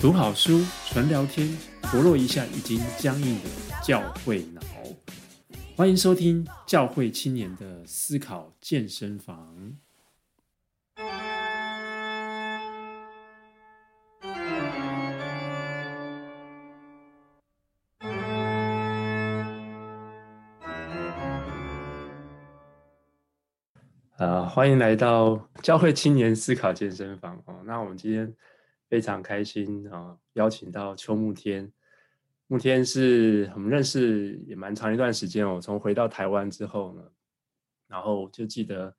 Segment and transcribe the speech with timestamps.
[0.00, 1.48] 读好书，纯聊天，
[1.82, 3.48] 活络一下已经僵硬的
[3.82, 4.60] 教会脑。
[5.76, 9.76] 欢迎收听教会青年的思考健身房。
[24.16, 27.56] 啊，欢迎来到教会青年思考健身房哦。
[27.64, 28.32] 那我们今天
[28.88, 31.72] 非常开心啊，邀请到邱慕天。
[32.46, 35.60] 慕天是我们认识也蛮长一段时间哦。
[35.60, 37.02] 从回到台湾之后呢，
[37.88, 38.94] 然后就记得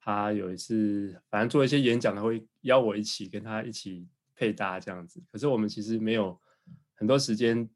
[0.00, 5.22] 他有一次，反正做一些演讲，他会邀我一起跟他一起配搭这样子。
[5.30, 6.38] 可是我们其实没有
[6.94, 7.68] 很多时间、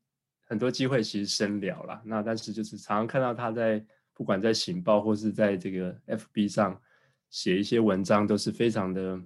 [0.45, 2.03] 很多机会，其实深聊啦。
[2.05, 3.85] 那但是就是常常看到他在。
[4.17, 6.81] 不管在《醒报》或是在这个 FB 上
[7.31, 9.21] 写一些文章，都是非常的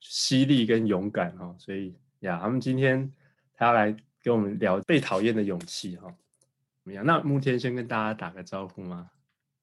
[0.00, 1.54] 犀利跟勇敢哈。
[1.58, 3.12] 所以呀，他们今天
[3.54, 6.08] 他要来跟我们聊被讨厌的勇气哈。
[6.82, 7.04] 怎么样？
[7.06, 9.10] 那慕天先跟大家打个招呼吗？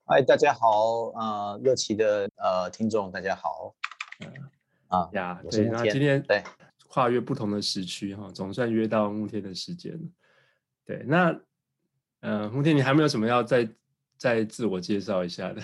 [0.05, 3.75] 嗨，大家好，呃，热情的呃听众大家好。
[4.19, 4.31] 嗯
[4.87, 6.41] 啊呀，对，那今天对
[6.87, 9.99] 跨越不同的时区哈，总算约到慕天的时间。
[10.85, 11.37] 对，那
[12.21, 13.69] 呃，慕天，你还没有什么要再？
[14.19, 15.61] 再自我介绍一下的，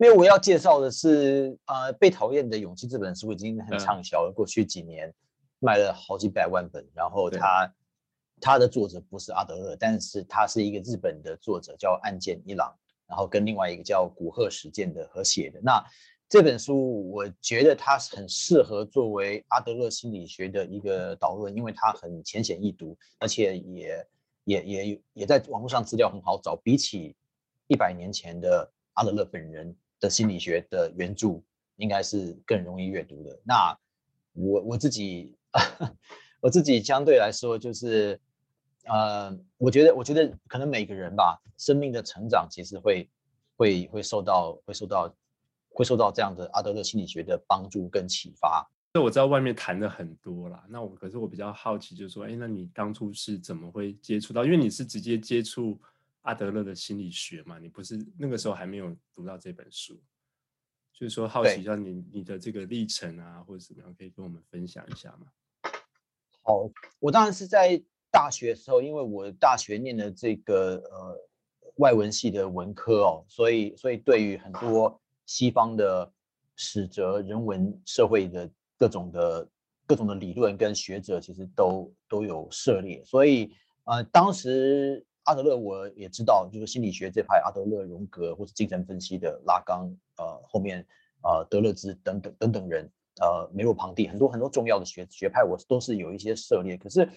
[0.00, 5.12] 因为我要介绍的是，呃，《被讨厌的勇气》这本书已经很畅销了，过去几年
[5.58, 6.82] 卖了好几百万本。
[6.94, 7.74] 然后他
[8.40, 12.74] 他的作者不是阿德勒，但是他是一个日本的作者，叫岸见一郎，
[13.06, 15.60] 然后跟另外一个叫古贺实践的合写的。
[15.62, 15.84] 那
[16.30, 24.06] 这本书我觉得它很适合作为阿德勒心理学的一个导论，因为它很浅显易读，而且也
[24.44, 27.14] 也也也在网络上资料很好找，比起。
[27.72, 31.40] 一百年前的阿德勒本人的心理学的原著，
[31.76, 33.38] 应该是更容易阅读的。
[33.44, 33.78] 那
[34.32, 35.36] 我我自己，
[36.40, 38.18] 我自己相对来说就是，
[38.84, 43.08] 呃，我觉得我觉得可能每个人吧，生命的成长其实会
[43.56, 45.14] 会会受到会受到
[45.68, 48.66] 会受到这样的阿德勒心理学的帮助跟启发。
[48.94, 54.44] 那我知道外面谈的很多啦，那我可是我比较好奇，就是说，哎，那你当初是怎么会接触到？
[54.44, 55.78] 因为你是直接接触。
[56.22, 59.98] 阿德勒的心理学嘛，你不是那个时候还没有读到这本书，
[60.92, 65.26] 就是说好奇一下你你的这个历程啊，或者怎么样，可以跟我们分享一下吗？
[66.42, 71.16] 好，我当然是在大学的时候，因为我大学念的这个呃
[71.76, 76.12] 外文系的文科哦，所以所以对于很多西方的
[76.54, 79.48] 史哲、人文、社会的各种的
[79.86, 83.50] 各种的理论跟学者，其实都都有涉猎，所以
[83.84, 85.02] 呃当时。
[85.30, 90.84] 阿德勒我也知道，就是心理学这派，阿德勒、荣格或者精神分析的拉冈，呃，后面
[91.22, 96.76] 呃德勒兹等等等等人，呃梅洛庞蒂，很多很多重要的学学派，我都是有一些涉猎。
[96.76, 97.08] 可是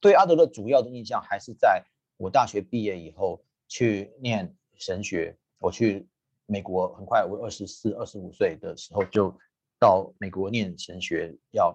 [0.00, 1.82] 对阿德勒主要的印象还是在
[2.18, 6.06] 我大学毕业以后去念神学，我去
[6.44, 9.34] 美国，很快我二十四、二十五岁的时候就
[9.78, 11.74] 到美国念神学，要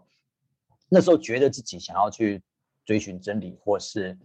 [0.90, 2.40] 那时候觉得自己想要去
[2.85, 4.16] 追寻真理，或是。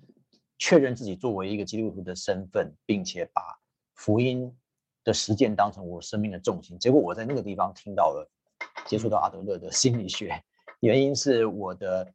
[0.64, 3.42] 确认自己作为一个基督徒的身份，并且把
[3.96, 4.56] 福音
[5.02, 6.78] 的实践当成我生命的重心。
[6.78, 8.30] 结果我在那个地方听到了，
[8.86, 10.40] 接触到阿德勒的心理学。
[10.78, 12.08] 原因是我的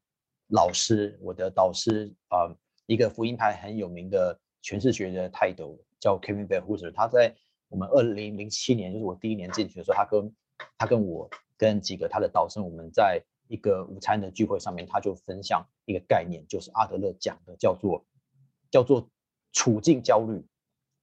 [0.51, 6.93] 老师，我的导师啊、呃，一个福音派很有名的诠释学的泰斗，叫 Kevin Vanhoozer。
[6.93, 7.35] 他在
[7.67, 10.35] 我们二零零七年，就是我第一年进去的时候，他跟
[10.77, 18.05] 他跟我跟几个他的导师，我们在一个午餐的聚会上面，他就分享一个概念，就是阿德勒讲的，叫做。
[18.71, 19.09] 叫做
[19.53, 20.43] 处境焦虑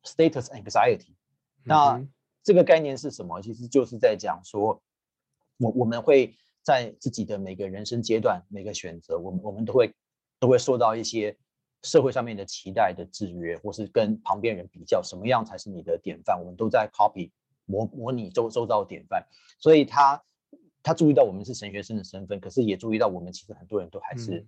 [0.04, 1.14] （status anxiety）。
[1.62, 2.02] 那
[2.42, 3.40] 这个概念是什么？
[3.40, 4.82] 其实就是在讲说，
[5.56, 9.94] 我我们会在自己的每个人生阶段、每个选择，我们我们都会
[10.38, 11.36] 都会受到一些
[11.82, 16.38] 社会上面的期待的制约，或是跟旁边人比较，什么样才是你的典范？
[16.38, 17.30] 我们都在 copy
[17.64, 19.26] 模模拟周周遭的典范。
[19.58, 20.22] 所以他
[20.82, 24.46] 他注意到我们是神学生的身份，可是也注意到我们其实很多人都还是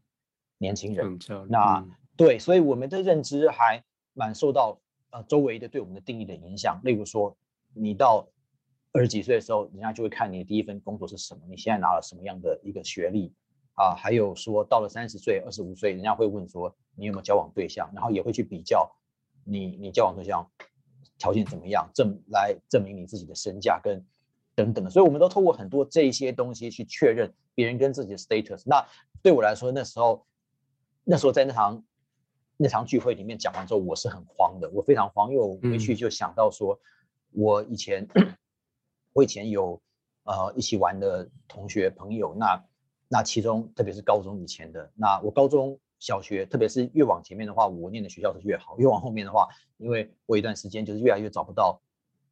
[0.59, 1.19] 年轻人。
[1.31, 3.85] 嗯、那、嗯对，所以我们的认知还
[4.15, 4.81] 蛮受到
[5.11, 6.81] 呃周围的对我们的定义的影响。
[6.83, 7.37] 例如说，
[7.75, 8.27] 你到
[8.93, 13.35] 二十几岁的时候，人家就会看你第一份工作是什么，你现在拿了什么样的一个学历
[13.75, 13.95] 啊？
[13.95, 18.91] 还有说到了三十岁、二十五岁，人家会问说你有没有交往对象，然后也会去比较
[19.45, 20.49] 你你交往对象
[21.19, 24.03] 条件怎么样，证来证明你自己的身价跟
[24.55, 24.89] 等等的。
[24.89, 28.63] 所以我们都透过很多这些东西去确认别人跟自己的 status。
[28.65, 28.83] 那
[29.23, 30.25] 对我来说，那时候
[31.05, 31.85] 那时候在那堂。
[32.59, 36.79] 那场聚会里面讲完之后，我是很慌的，我非常慌，因为我回去就想到说，
[37.33, 38.07] 我以前，
[39.13, 39.81] 我以前有
[40.25, 42.65] 呃一起玩的同学朋友，那
[43.09, 51.81] 那其中特别是高中以前的，那我高中小学，特别是越往前面的话，我念的学校是越好；越往后面的话，因为我一段时间就是越来越找不到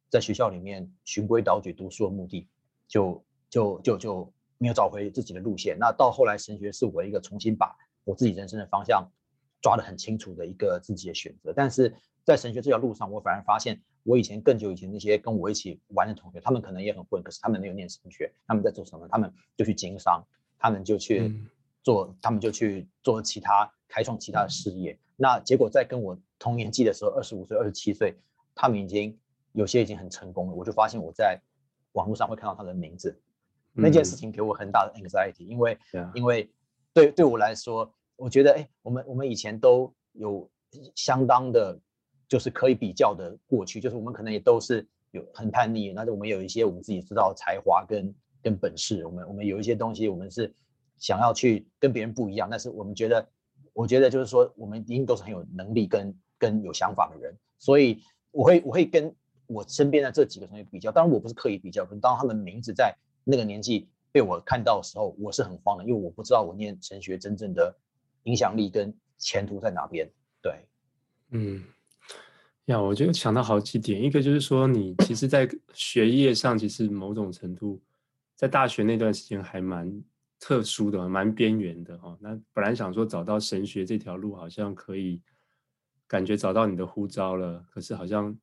[0.09, 2.47] 在学校里面循规蹈矩读书的目的，
[2.87, 5.77] 就就就就没有找回自己的路线。
[5.79, 9.07] 那到后来神学是我一个重新把我自己人生的方向
[9.65, 11.51] 抓得很清楚的一个自己的选择。
[11.51, 11.91] 但是
[12.23, 19.07] 在神学这条路上，我反而发现我以前更久以前那些跟我一起玩的同学，他们可能也很混，可是他们没有念神学，他们在做什么？
[19.07, 20.23] 他们就去经商。
[20.57, 21.31] 他们就去
[21.83, 24.97] 做，嗯、他们就去做其他，开创其他的事业。
[25.15, 28.15] 那结果在跟我同年纪的时候，二十五岁、二十七岁，
[28.55, 29.19] 他们已经
[29.51, 30.53] 有些已经很成功了。
[30.55, 31.39] 我就发现我在
[31.91, 33.11] 网络上会看到他的名字，
[33.75, 36.49] 嗯、那件事情给我很大的 anxiety，因为、嗯、因为
[36.93, 40.49] 对对我来说，我觉得哎，我们我们以前都有
[40.95, 41.79] 相当的，
[42.27, 48.13] 就是可以比较的过去，就是我们可能也都是有很叛逆，那我们有一些我们自己知道才华跟。
[48.45, 50.53] 跟本事，我们我们有一些东西，我们是
[50.99, 53.27] 想要去跟别人不一样，但是我们觉得，
[53.73, 59.11] 我觉得就是说，我们一定都是很有能力跟跟有想法的人，所以我会我会跟
[59.47, 67.75] 我身边的这几个同学比较，当然我不是刻意比较，当他们名字在那个年纪被我看到的时候，我是很慌的，因为我不知道我念神学真正的
[68.25, 70.07] 影响力跟前途在哪边。
[70.41, 70.67] 对，
[71.31, 71.63] 嗯，
[72.65, 77.81] 呀，我就想到好几点，一个就是说，你其实，在学业上，其实某种程度。
[78.37, 79.89] 在大学那段时间还蛮
[80.41, 82.17] 特殊的，蛮边缘的哈。
[82.19, 85.21] 那本来想说找到神学这条路，好像可以
[86.05, 87.65] 感觉找到你的呼召了。
[87.71, 88.37] 可是好像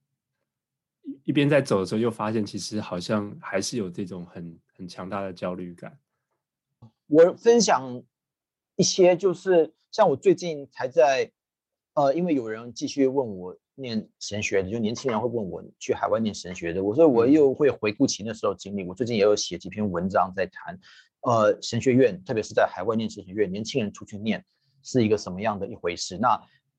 [1.25, 5.99] 一边在走的时候，又发现其实好像还是有这种很很强大的焦虑感。
[7.07, 8.03] 我分享
[8.77, 11.31] 一些，就是像我最近才在
[11.95, 13.57] 呃，因为有人继续问我。
[13.75, 18.85] 念神学的，就年轻人会问我去海外念神学的，我说我又会回顾起那时候经历。
[18.85, 20.79] 我最近也有写几篇文章在谈，
[21.23, 24.45] 呃，神学院，特别是在海外念神学院，年轻人出去念
[24.83, 26.19] 是一个什么样的一回事？
[26.19, 26.39] 那，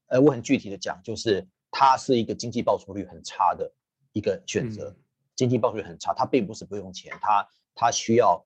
[0.10, 3.70] 呃，我很具体的讲，就是它是一个经济报酬率很差的
[4.12, 5.04] 一个选择，嗯、
[5.36, 8.46] 经济报酬率很差，它并不是不用钱，它它需要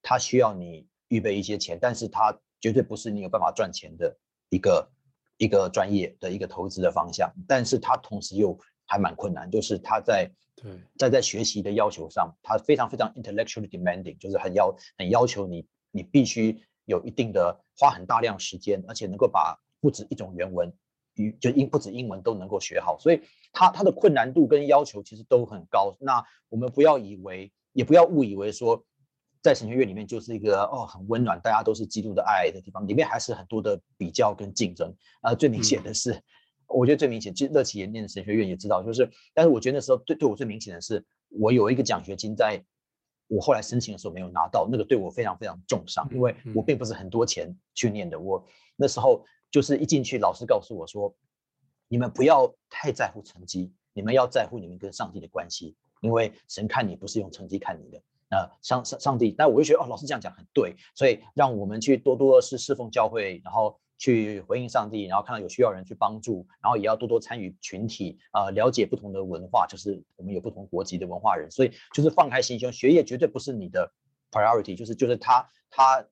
[0.00, 4.16] 它需要你预备一些钱，但是它绝对不是你有办法赚钱的
[4.50, 4.88] 一个。
[5.42, 8.54] 一个专业的一个投资的方向，但是它同时又
[8.84, 20.70] 还蛮困难，就是它在对在在学习的要求上，它非常非常 intellectually demanding，就是很要很要求你，你必须有一定的花很大量时间，而且能够把不止一种原文，
[21.14, 25.96] 语就英不止英文都能够学好，所以它它的困难度跟要求其实都很高。
[26.00, 28.84] 那我们不要以为，也不要误以为说。
[29.42, 34.90] 在神学院里面就是一个哦很温暖，大家都是基督的爱的地方，里面还是很多的比较跟竞争。
[35.22, 36.22] 啊、呃，最明显的是，嗯、
[36.68, 42.62] 我觉得最明显，其实乐琪也念神学院也知道，就是，但是我觉得那时候对对我最明显的是，我有一个奖学金，在
[43.28, 48.44] 我后来申请的时候没有拿到，那个对我非常非常重伤，因为我并不是很多钱去念的，我
[48.76, 51.14] 那时候就是一进去，老师告诉我说，
[51.88, 58.02] 你们不要太在乎成绩，你们要在乎你们跟上帝的关系，因为神看你不是用成绩看你的。
[58.30, 73.92] 呃，上上上帝，但我就觉得哦，老师这样讲很对，所以让我们去多多是侍奉教会，然后去回应上帝，然后看到有需要人去帮助，然后也要多多参与群体，呃，了解不同的文化，就是我们有不同国籍的文化人，所以就是放开心胸，学业绝对不是你的
[74.30, 76.06] priority，就是就是他他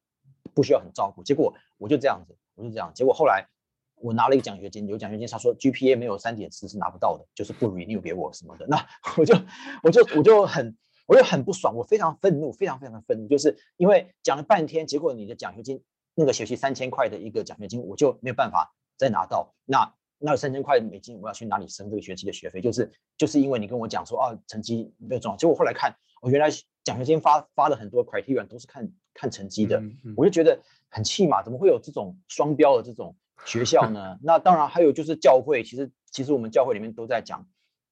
[0.55, 1.23] 不需要很照顾。
[1.23, 3.46] 结果我就这样子，我就这样，结果后来
[3.94, 8.84] 我拿了一个奖学金，有奖学金，他说 GPA 没有三点四是拿不到的，就是不 renew 给我什么的，那
[9.17, 9.37] 我就
[9.84, 10.77] 我就我就很。
[11.08, 15.82] 我就很不爽，我非常愤怒，非常非常的愤怒，就是因为讲了半天，结果你的奖学金
[16.15, 19.55] 那个学期三千块的一个奖学金，我就没有办法再拿到。
[19.65, 22.60] 那那三千块美金，我要去哪里升这个学期的学费？
[22.60, 26.50] 就是就是因为你跟我讲说啊，成绩没有重要，结果后来看，我原来
[26.84, 29.82] 奖学金发发了很多 criteria 都是看看成绩的，
[30.15, 30.60] 我就觉得
[30.91, 34.19] 很气嘛，怎么会有这种双标的这种学校呢？
[34.22, 37.46] 那当然还有就是教会，其实其实我们教会里面都在讲。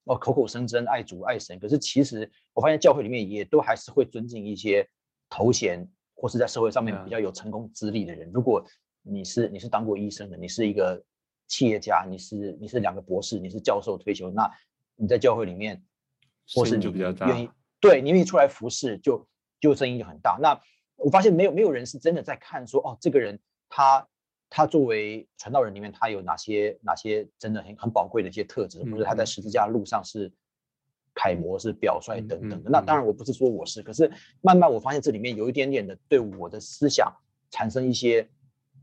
[0.07, 4.87] 哦，口口声声爱主爱神，可是其实我发现教会里面也都还是会尊敬一些
[5.29, 8.31] 头衔或是在社会上面比较有成功资历的人。
[8.33, 8.65] 如果
[9.03, 11.03] 你是你是当过医生的，你是一个
[11.47, 14.49] 企业家，你是你是两个博士，你是教授退休，那
[14.95, 15.83] 你在教会里面，
[16.55, 16.85] 或是你
[17.27, 17.49] 愿意
[17.79, 19.27] 对你愿意出来服侍，就
[19.59, 20.39] 就声音就很大。
[20.41, 20.59] 那
[20.95, 24.07] 我发现没有没有人是真的在看说哦，这个人他。
[24.49, 30.31] 他作为传道人里面，他有哪些哪些真的很很宝贵的一些特质，或者他在十字架路上是
[31.13, 32.69] 楷模、是表率等等的。
[32.69, 34.11] 那当然我不是说我是，可是
[34.41, 37.11] 慢慢我发现这里面有一点点的对我的思想
[37.49, 38.27] 产生一些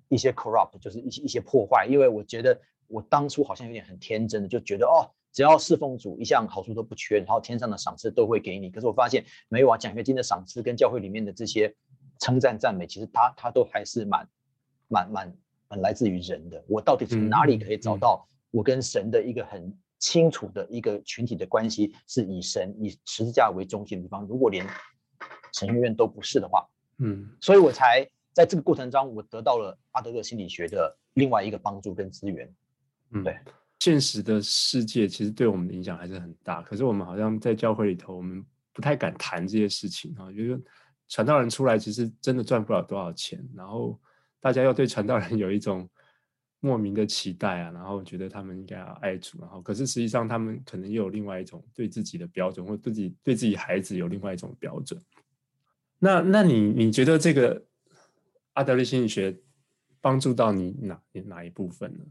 [0.08, 1.86] 一些 corrupt，就是一些一些破坏。
[1.88, 8.70] 因为我觉得我当初好像有点很天真的，就觉得哦，只要侍奉主，一项好处都不缺，然后天上的赏赐都会给你。
[8.70, 11.74] 可是我发现没有啊，奖学金的赏赐跟教会里面的这些
[12.20, 14.28] 称赞赞美，其实他他都还是蛮
[14.88, 15.36] 蛮蛮
[15.74, 16.62] 蛮来自于人的。
[16.68, 24.24] 我到底从哪里可以找到我跟神的一个很清楚的一个群体的关系，是以神以十字架为中心的地方？
[24.26, 24.64] 如果连
[25.52, 26.64] 神学院都不是的话，
[26.98, 32.54] 嗯，所以我才在这个过程中，我得到了阿德勒心理学的另外一个帮助跟资源。
[33.10, 33.36] 嗯，对，
[33.80, 40.62] 现实的世界其实对我们的影响还是很大，可是我们好像在教会里头，我们不太敢谈这些事情啊，就是
[41.08, 43.98] 传道人出来其实真的赚不了多少钱，然后
[44.44, 45.88] 大家又对传道人有一种
[46.60, 55.02] 莫名的期待啊，然后觉得他们应该要爱主，然后可是实际上他们可能又有另外一种对自己的标准，或自己对自己孩子有另外一种标准。
[55.98, 57.64] 那那你你觉得这个
[58.52, 59.34] 阿德勒心理学
[60.02, 62.04] 帮助到你哪哪一部分呢？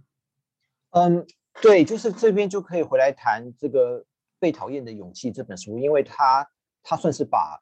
[0.89, 1.27] 嗯，
[1.61, 3.99] 对，就是这边就可以回来谈这个
[4.39, 6.49] 《被讨厌的勇气》这本书，因为它
[6.81, 7.61] 它算是把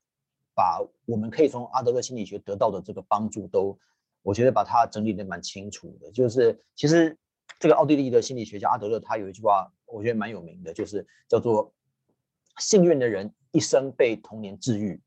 [0.55, 3.77] 把我们可以从阿德勒心理学得到的这个帮助都，
[4.23, 6.11] 我觉得把它整理的蛮清楚的。
[6.11, 7.17] 就是其实
[7.59, 11.73] 这个奥地利的心理学家阿德勒他有一句话，我觉得蛮有名的，就是叫做
[12.59, 14.99] “幸运的人一生被童年治愈”。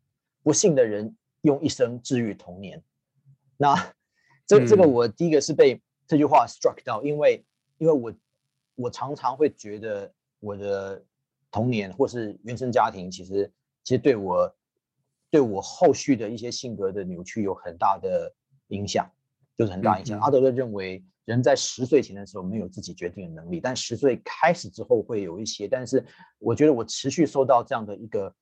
[0.42, 2.82] 不幸的人用一生治愈童年，
[3.56, 3.74] 那
[4.46, 7.42] 这这个我第一个是被这句话 struck 到，因为
[7.78, 8.14] 因为我
[8.74, 11.02] 我常常会觉得我的
[11.50, 13.50] 童年或是原生家庭，其实
[13.82, 14.54] 其实对我
[15.30, 18.30] 对我后续的一些性格的扭曲有很大的
[18.68, 19.10] 影响，
[19.56, 20.18] 就是很大影响。
[20.20, 25.66] 阿德勒认为人在十岁前的时候没有自己决定的能力，但十岁开始之后会有一些。
[25.68, 26.04] 但是
[26.38, 28.34] 我觉得我持续受到这样的一个。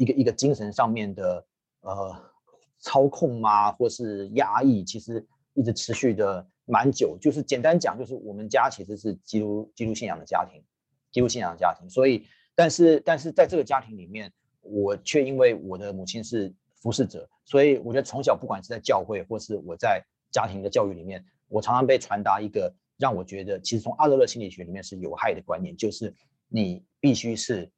[0.00, 1.44] 一个一个精神上面的
[1.80, 2.30] 呃
[2.78, 7.18] 操控啊，或是压抑，其实一直持续的蛮久。
[7.20, 10.62] 就是简单讲，就是我们家其实是基督基督信仰的家庭，
[11.10, 11.90] 基督信仰的家庭。
[11.90, 26.14] 所以，但是但是在这个家庭里面，我却因为我的母亲是服侍者，所以我觉得从小不管是在教会或是我在家庭的教育里面，我常常被传达一个让我觉得，其实从阿德勒心理学里面是有害的观念，就是
[26.48, 27.70] 你必须是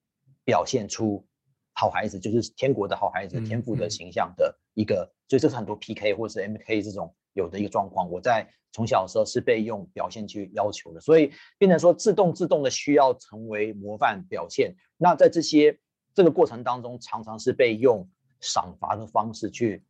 [0.44, 1.26] 表现出。
[1.72, 8.10] 好孩子就是天国的好孩子，天赋的形象的一个，嗯嗯、所以这是很多 PK 或是 MK 这种有的一个状况。
[8.10, 14.74] 我在从小的时候是被用表现去要求的，所以变成说自动自动的需要成为模范表现。
[14.98, 15.78] 那在这些
[16.12, 18.06] 这个过程当中，常常是被用
[18.40, 19.82] 赏罚的方式去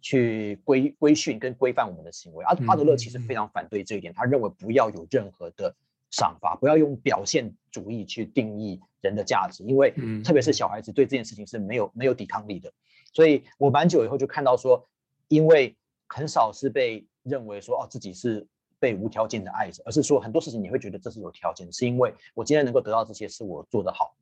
[0.00, 2.44] 去规规训跟规范我们的行为。
[2.44, 5.74] 阿阿德勒其实非常反对这一点，他认为不要有任何的。
[6.12, 12.72] 赏罚，不要用表现主义去定义人的价值，因为特别是小孩子对这件事情是没有没有抵抗力的。
[13.12, 14.88] 所以我蛮久以后就看到说，
[15.26, 18.46] 因为很少是被认为说哦自己是
[18.78, 24.14] 被无条件的爱着，而是说很多事情你会觉得这是有条件，是因为我今天能够得到这些是我做得好，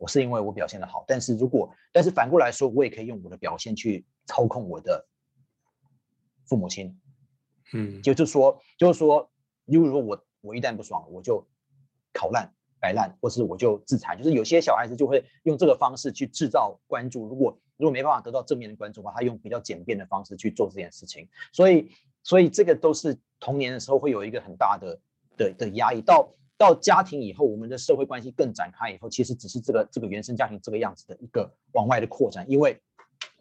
[0.00, 1.04] 我是因为我表现的好。
[1.06, 5.06] 但是如果但是反过来说，我也可以用我的表现去操控我的
[6.46, 6.98] 父母亲，
[7.74, 9.30] 嗯，就是说就是说，
[9.66, 10.24] 如果我。
[10.42, 11.46] 我一旦不爽，我就
[12.14, 14.16] 烤烂、摆烂，或是我就自残。
[14.16, 17.28] 就是有些小孩子就会用这个方式去制造关注。
[17.28, 21.28] 如果如果没办法得到正面的关注的话，他用比较简便的方式去做这件事情。
[21.52, 21.90] 所以，
[22.22, 24.98] 所以这个都是童年的时候会有一个很大的
[25.36, 26.00] 的的压抑。
[26.00, 32.44] 到到家庭以后，我们的社会关系更展开以后，其实只是这个这个原生家庭这个样子的一个往外的扩展。
[32.50, 32.78] 因为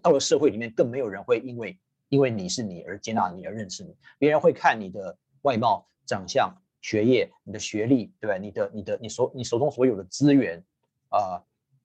[0.01, 6.49] 到了社会里面，更没有人会因为因为你是你而接纳你而认识你，别人会看你的外貌、长相。
[6.81, 8.37] 学业、你的学历，对吧？
[8.37, 10.63] 你的、你的、你手、你手中所有的资源，
[11.09, 11.43] 啊、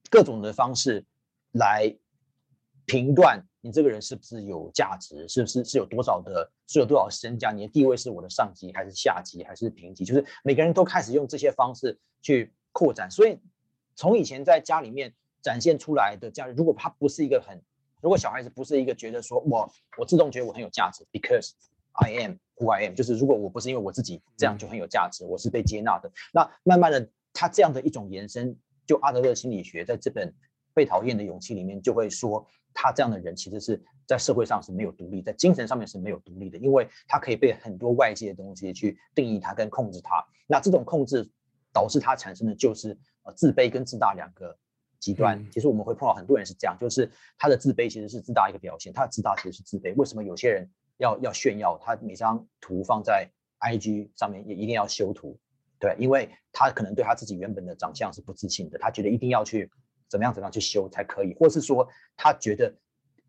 [0.08, 1.04] 各种的方式
[1.50, 1.92] 来
[2.86, 7.50] 评断你这个人是不是有价值，是不是是有多少的，是有多少身价？
[7.50, 10.04] 你的地位是我的上级还是下级还是平级？
[10.04, 13.10] 就是每个人都开始用这些方式去扩展。
[13.10, 13.40] 所以
[13.96, 17.58] 从以前在家里面展现出来的价值，如果他不是一个很，
[18.02, 21.52] 如果小孩子不是一个觉得说我我自动觉得我很有价值，because
[21.92, 22.36] I am。
[22.56, 26.08] Who I am，就是如果我不是因为我自己这样就很有价值，我是被接纳的。
[26.32, 28.56] 那慢慢的，他这样的一种延伸，
[28.86, 30.28] 就阿德勒心理学在这本
[30.72, 40.22] 《被讨厌的勇气》里面就会说，他这样的人其实是在社会上是没有独立，在精神上面是没有独立的，因为他可以被很多外界的东西去定义他跟控制他。
[40.46, 41.30] 那这种控制
[41.72, 44.54] 导致他产生的就是呃自卑跟自大两个
[44.98, 45.42] 极端。
[45.50, 49.94] 其实我们会碰到很多人是这样，就是他的自卑其实是自大一个表现，他的自大其实是自卑。
[49.94, 50.68] 为什么有些人？
[50.98, 53.28] 要要炫耀，他每张图放在
[53.58, 55.36] IG 上面也一定要修图，
[55.80, 59.68] 对，因为他可能对他自己原本的长相是不自信的，他觉得一定要去
[60.08, 62.74] 怎么样怎么样去修才可以，或是说他觉得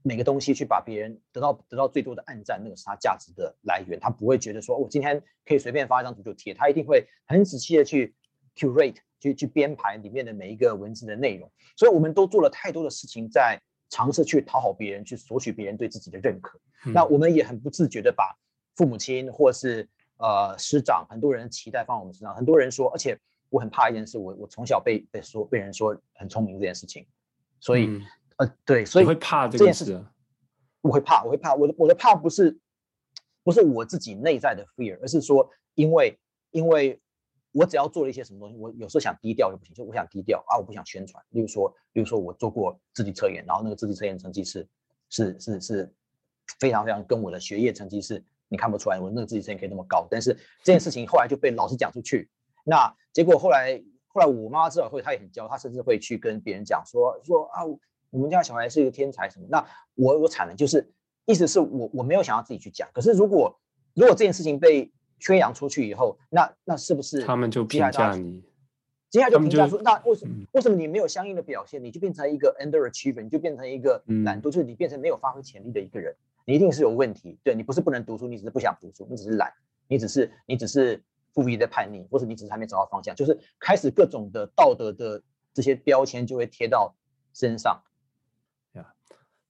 [0.01, 8.13] 每个东西去把别人得到得到最多的暗赞，那个是他价值的来源，他不会觉得说我今天可以随便发一张图就贴，他一定会很仔细的去
[8.55, 16.59] curate 去去编排里面的每一个文字的内容，所以我们都做了太多的事情在尝试去讨好别人，去索取别人对自己的认可。
[16.85, 18.35] 嗯、那我们也很不自觉的把
[18.75, 22.35] 父母亲或是呃师长很多人期待放在我们身上。
[22.35, 23.17] 很多人说，而且
[23.49, 27.05] 我很怕一件事，我我从小被被说被人说很聪明这件事情，
[27.59, 28.01] 所以、嗯、
[28.37, 30.11] 呃对，所以会怕这件事、啊。
[30.81, 31.55] 我会怕，我会怕。
[31.55, 32.57] 我的我的怕不是
[33.43, 36.19] 不是我自己内在的 fear，而是说因为
[36.51, 36.99] 因为。
[37.57, 41.23] 我只要做了一些什么东西，我有时候想低调就不行，就我想低调啊，我不想宣传。
[41.29, 44.67] 例如说，例如说我做过智力测验，然后那个智力测验成绩是
[45.09, 45.93] 是是是
[46.59, 50.05] 非常非常跟我的学业成绩是你看不出来，我那个自己测验可以那么高。
[50.11, 50.33] 但是
[50.63, 52.29] 这件事情后来就被老师讲出去，
[52.65, 57.63] 那结果后来后来我妈妈知道会，她也很骄傲，她甚至会去跟别人讲说说啊，
[58.09, 59.45] 我们家小孩是一个天才什么。
[59.49, 60.91] 那我我惨了，就是
[61.25, 63.57] 意思是我我没有想要自己去讲，可是如果
[63.93, 68.43] 如果这件事情被宣扬出去以后，那那是不是他们就评价你？
[69.11, 76.13] 接下来就评价说，那为什么、嗯、为什么你没有相应的表现，你就变成一个 underachiever，你就变成一个懒惰，嗯、就是你变成没有发挥潜力的一个人，
[76.45, 77.39] 你一定是有问题。
[77.41, 79.53] 对，你不是不能读书，你只是不想读书，你只是懒，
[79.87, 81.01] 你只是你只是
[81.35, 85.21] 故意的叛逆，或是你只是还没找到方向，就是开始各种的道德的
[85.53, 86.95] 这些标签就会贴到
[87.33, 87.83] 身上。
[88.71, 88.95] 呀，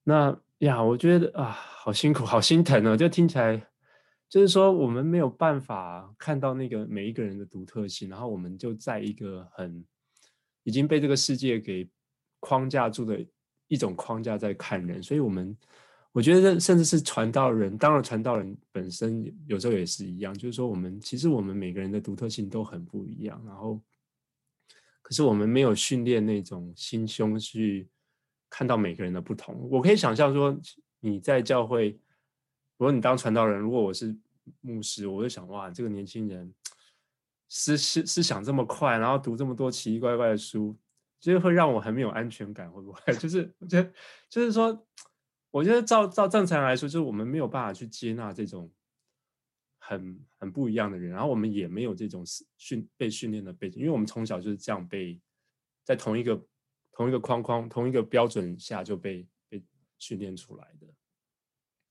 [0.04, 3.68] 那呀，我觉得啊，好辛苦，好心疼哦，就听起来。
[4.28, 9.86] 就是说，我们没有办法看到那个每一个人的独特性，然后我们就在一个很
[10.64, 11.88] 已经被这个世界给
[12.40, 13.24] 框架住的
[13.68, 15.56] 一种框架在看人，所以我们
[16.16, 23.82] 我觉得甚至是传道人，当然传道人本身有时候也是一样，就是说我们其实我们每个人的独特性都很不一样，然后
[25.02, 27.90] 可是我们没有训练那种心胸去
[28.50, 29.68] 看到每个人的不同。
[29.70, 30.58] 我可以想象说
[31.02, 31.90] 你在教会，
[32.78, 34.16] 如果你当传道人，如果我是。
[34.62, 36.54] 牧师，我就想哇，这个年轻人
[37.50, 40.78] 思思思想这么快，然后读这么多奇奇怪怪的书，
[41.20, 43.02] 就是会让我很没有安全感，会不会？
[43.18, 43.92] 就是我觉得，
[44.30, 44.88] 就是说，
[45.56, 48.70] 我觉得照照正常来说，就是我们没有办法去接纳这种
[49.80, 52.26] 很很不一样的人，然后我们也没有这种
[52.58, 55.18] 训被训练的背景，因为我们从小就是这样被
[55.86, 56.46] 在同一个
[56.92, 59.64] 同一个框框、同一个标准下就被被
[59.98, 60.88] 训练出来的。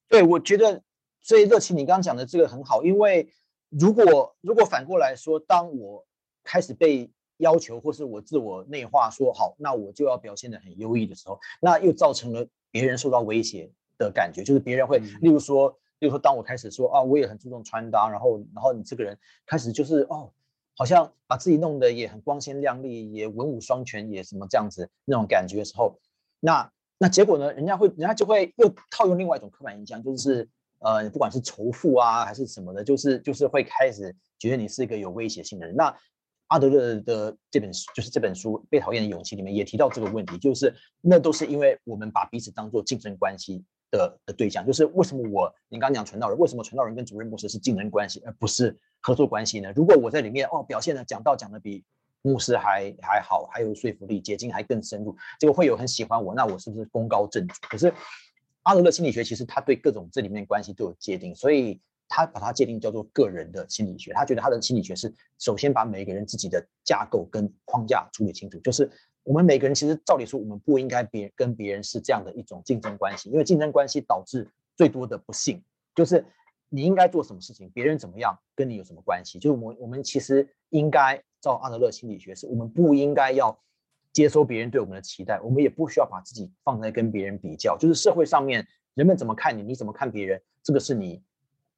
[0.09, 0.83] 对，我觉得。
[1.23, 3.33] 所以热情，你刚刚讲的这个很好，因为
[3.71, 6.07] 如果如果反过来说，当我
[6.43, 20.29] 开始被要求，或是我自我内化说好，那我就要表现得很优异的时候，那又造成了别人受到威胁的感觉，就是别人会，例如说，例如说，当我开始说啊，我也很注重穿搭，然后然后你这个人开始就是哦，
[20.77, 25.97] 好像把自己弄得也很光鲜亮丽，也文武双全，也什么这样子那种感觉的时候，
[26.41, 30.49] 那那结果呢，人家会人家就会又套用另外一种刻板印象，就是。
[30.81, 35.75] 呃，不管是仇富啊，还是什么的，就是就是会开始觉得你是一个有威胁性的人。
[35.75, 35.97] 那
[36.55, 44.65] 阿德勒的这本书，就是这本书《被讨厌的勇气》里面也提到这个问题，就是那都是因为我们把彼此当做竞争关系的的对象。
[44.65, 49.73] 就是为什么我，你刚刚讲传道人，为什么传道人跟主任牧师是竞争关系，而不是合作关系呢？
[49.75, 51.83] 如果我在里面哦表现的讲道讲的比
[52.23, 57.55] 牧师还还好，还有说服力，解经还更深入，结果会有很喜欢我，那我是不是功高震主？
[57.69, 57.93] 可是。
[58.67, 61.79] 阿德勒心理学其实他对各种这里面关系都有界定，所以
[62.15, 64.13] 他把它界定叫做个人的心理学。
[64.13, 68.89] 他觉得他的心理学是首先把每一个人自己的架构跟框架处理清楚，就是
[69.25, 75.61] 我们每个人其实照理说我们不应该别跟别人是这样的一种竞争关系，因为竞争关系导致最多的不幸
[75.93, 76.25] 就是
[76.69, 79.41] 你应该做什么事情，别人怎么样跟你有什么关系？
[79.41, 83.59] 就是我我们其实应该照阿德勒心理学是我们不应该要。
[84.15, 87.77] 接收别人对我们的期待，我们也不需要把自己放在跟别人比较。
[87.77, 91.21] 就是社会上面人们怎么看你，你怎么看别人，这个是你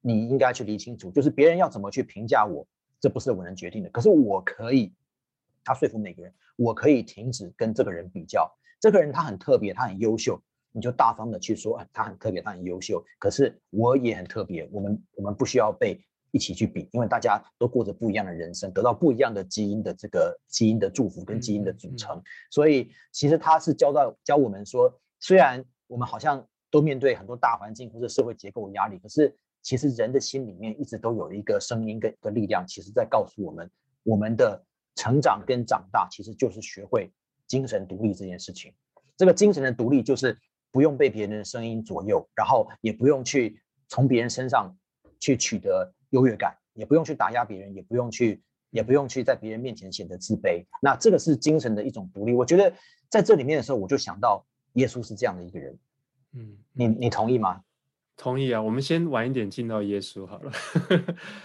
[0.07, 1.11] 你应该去理清楚。
[1.11, 2.65] 就是别人要怎么去评价我，
[2.99, 3.89] 这不是我能决定的。
[3.89, 4.93] 可是我可以，
[5.63, 8.49] 他说服每个人，我可以停止跟这个人比较。
[8.79, 10.41] 这个人他很特别，他很优秀，
[10.71, 13.03] 你就大方的去说，他很特别，他很优秀。
[13.19, 16.01] 可是我也很特别，我们我们不需要被。
[16.31, 33.69] 一起去比，因为大家都过着不一样的人生，得到不一样的基因的这个基因的祝福跟基因的组成，所以其实他是教到教我们说，虽然我们好像都面对很多大环境或者社会结构的压力，可是其实人的心里面一直都有一个声音跟一个力量，其实在告诉我们，
[34.03, 34.63] 我们的
[34.95, 37.11] 成长跟长大其实就是学会
[37.47, 38.73] 精神独立这件事情。
[39.15, 40.37] 这个精神的独立就是
[40.71, 44.75] 不用被别人的声音左右，然后也不用去从别人身上
[45.19, 45.93] 去取得。
[46.11, 50.65] 优越感，也不用去打压别人，也不用去，也不用去在别人面前显得自卑。
[50.81, 52.33] 那这个是精神的一种独立。
[52.33, 52.73] 我觉得
[53.09, 55.77] 在这里面的时候，我就想到耶稣是这样的一个人。
[56.31, 57.61] 嗯，你你同意吗？
[58.17, 58.61] 同意啊。
[58.61, 60.51] 我们先晚一点进到耶稣好了。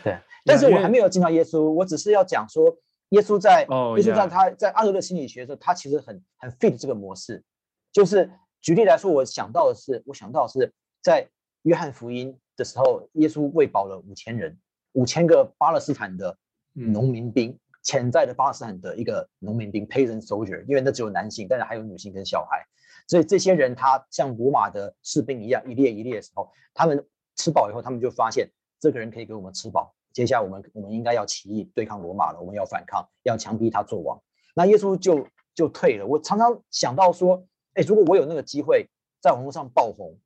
[0.02, 2.74] 对， 但是我还没有进到耶稣，我只是要讲说，
[3.10, 7.44] 耶稣在，哦，耶稣在他在阿德勒心理学的时候，他其实很很 fit 这个模式，
[7.92, 8.30] 就是
[8.60, 11.28] 举例来说，我想到的是，我想到的是在
[11.62, 14.58] 约翰福音的时候，耶稣喂饱了五千人，
[14.92, 16.36] 五千个巴勒斯坦的
[16.72, 22.64] 农民兵，潜在的巴勒斯坦的一个农民兵 （peasant soldier），因为那只有男性，但是还有女性跟小孩，
[23.08, 34.20] 所以这些人他像罗马的士兵一样一列一列的时候，他们吃饱以后，他们就发现这个人可以给我们吃饱，接下来我们我们应该要起义对抗罗马了，我们要反抗，要强逼他做王。
[34.54, 36.06] 那耶稣就就退了。
[36.06, 38.88] 我常常想到说，哎，如果我有那个机会
[39.20, 40.18] 在网络上爆红，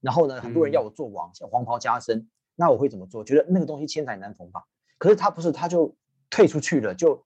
[0.00, 3.24] 然后呢，很多人要我做王，像黄袍加身，那我会怎么做？
[3.24, 4.64] 觉得那个东西千载难逢吧。
[4.98, 5.96] 可是他不是，他就
[6.30, 7.24] 退出去了，就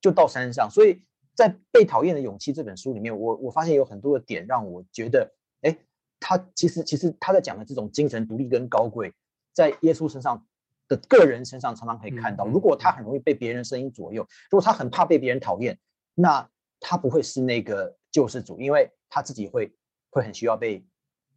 [0.00, 0.70] 就到山上。
[0.70, 1.02] 所以
[1.34, 5.76] 在《被讨厌的勇气》这本书里面，我我发现有很多的点让我觉得，哎，
[6.18, 9.12] 他其实其实他在讲的这种精神独立跟高贵，
[9.52, 10.46] 在耶稣身上
[10.88, 12.46] 的个人身上常常可以看到。
[12.46, 15.78] 如果他很容易被别人声音左右，如果他很怕被别人讨厌，
[16.14, 16.48] 那
[16.80, 19.72] 他不会是那个救世主，因为他自己会
[20.10, 20.84] 会很需要被。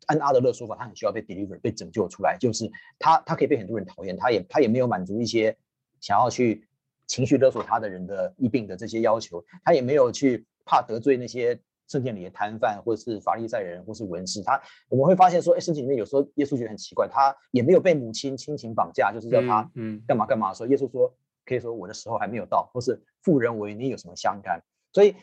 [0.07, 5.55] 按阿德勒说法，他很需要被 deliver 被拯救出来，就是他他可以被很多人讨厌，他也他也没有满足一些
[6.01, 6.67] 想要去
[7.07, 14.41] 情绪勒索他的人的疫病的这些要求，他也没有去怕得罪那些圣殿里的摊贩或者是法利赛人或是文士。
[14.43, 20.65] 他我们会发现说，哎，圣经里面有时候耶稣觉得很奇怪，他也没有被母亲亲情绑架，就是叫他嗯干嘛干嘛说。
[20.67, 21.13] 耶稣说
[21.45, 24.61] 可以说我的时候还没有到，或是妇人我与你有什么相干？
[24.91, 25.15] 所以。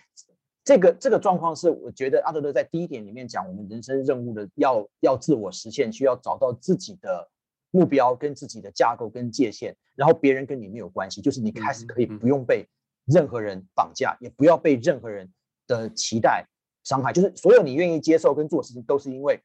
[0.62, 7.26] 这个这个状况是，我觉得阿德勒在第一点里面讲，我们人生任务的要要自我实现，需要找到自己的
[7.70, 12.68] 目标跟自己的架构跟界限，然后别人跟你没有关系，就是你开始可以不用被
[13.06, 15.30] 任何人绑架，也不要被任何人
[15.66, 16.46] 的期待
[16.84, 19.40] 伤害，就是所有你愿意接受跟做事情，都是因为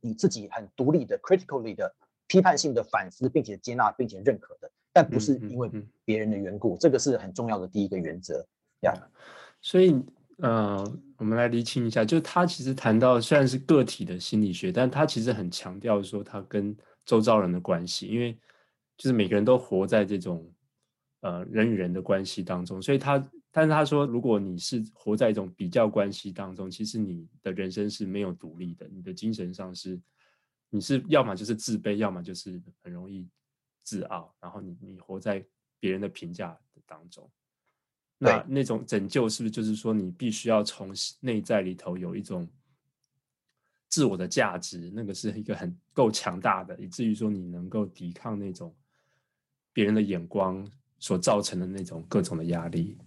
[0.00, 1.94] 你自己很独立的、critically 的、
[2.26, 5.70] 批判性的反思，并且接纳并且认可的，但不是因为
[6.04, 8.46] 别人的缘故，这个是很重要的第一个原则
[8.80, 8.94] 呀。
[9.60, 10.02] 所以。
[10.38, 10.84] 呃，
[11.16, 18.32] 我们来厘清一下，就是他其实谈到虽然是个体的心理学，但他其实很强调说他跟周遭人的关系，因为
[18.96, 20.50] 就是每个人都活在这种
[21.20, 30.00] 呃人与人的关系当中，所以他但是他说，如果你是活在一种比较关系当中，其实你的人生是没有独立的，你的精神上是
[30.70, 33.28] 你是要么就是自卑，要么就是很容易
[33.84, 35.44] 自傲，然后你你活在
[35.78, 37.30] 别人的评价的当中。
[38.18, 42.48] 那那种拯救是不是就是说，你必须要从内在里头有一种
[43.94, 48.74] 自我的价值，那个是一个很够强大的，以至于说你能够抵抗那种
[49.72, 52.98] 别人的眼光所造成的那种各种的压力。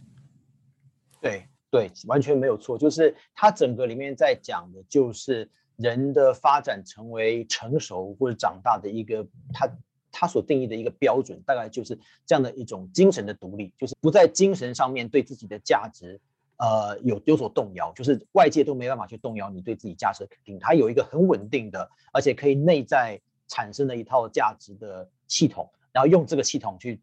[1.20, 9.70] 对对，完全没有错，就是它整个里面在讲的就是人的发展成为成熟或者长大的一个他。
[10.10, 16.20] 他所定义的一个标准，大概就是这样的一种精神的独立，就是不在精神上面对自己的价值，
[16.58, 20.60] 呃，有有所动摇，就是外界都没办法去动摇你对自己价值的肯定。
[20.60, 27.00] 它有一个很稳定的，而且可以内在产生的一套价值的系统，然后用这个系统去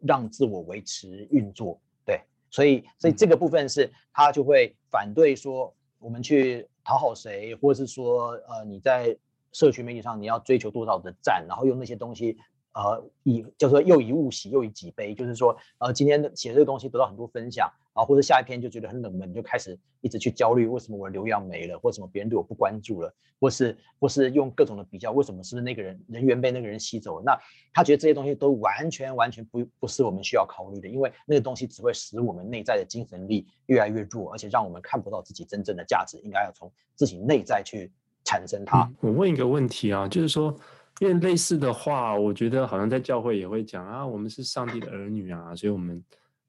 [0.00, 1.80] 让自我维持运作。
[2.04, 9.16] 对，所以所以这个部分是他就会反对说我们去讨好谁，或者是说呃你在。
[9.50, 12.36] 社群媒体上，你要追求多少的赞，然后用那些东西，
[12.78, 27.22] 呃，以叫做又以物喜，又以己悲，就是说，呃，今天写这个东西得到很多分享啊，或者下一篇就觉得很冷门，就开始一直去焦虑，为什么我的流量没了，或什么别人对我不关注了，或是或是用各种的比较，为什么是不是那个人人缘被那个人吸走了？
[27.26, 27.36] 那
[27.72, 37.90] 他觉得这些东西都完全完全不不是我们需要考虑的，因为那个东西只会使我们内在的精神力越来越弱，而且让我们看不到自己真正的价值，应该要从自己内在去。
[38.24, 40.54] 产生它、我问一个问题啊，就是说，
[41.00, 46.02] 因为类似的话，我觉得好像在教会也会讲啊，我们是上帝的儿女啊，所以我们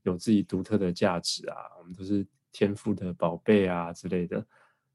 [0.04, 4.44] 有自己独特的价值啊，我们都是天赋的宝贝啊之类的。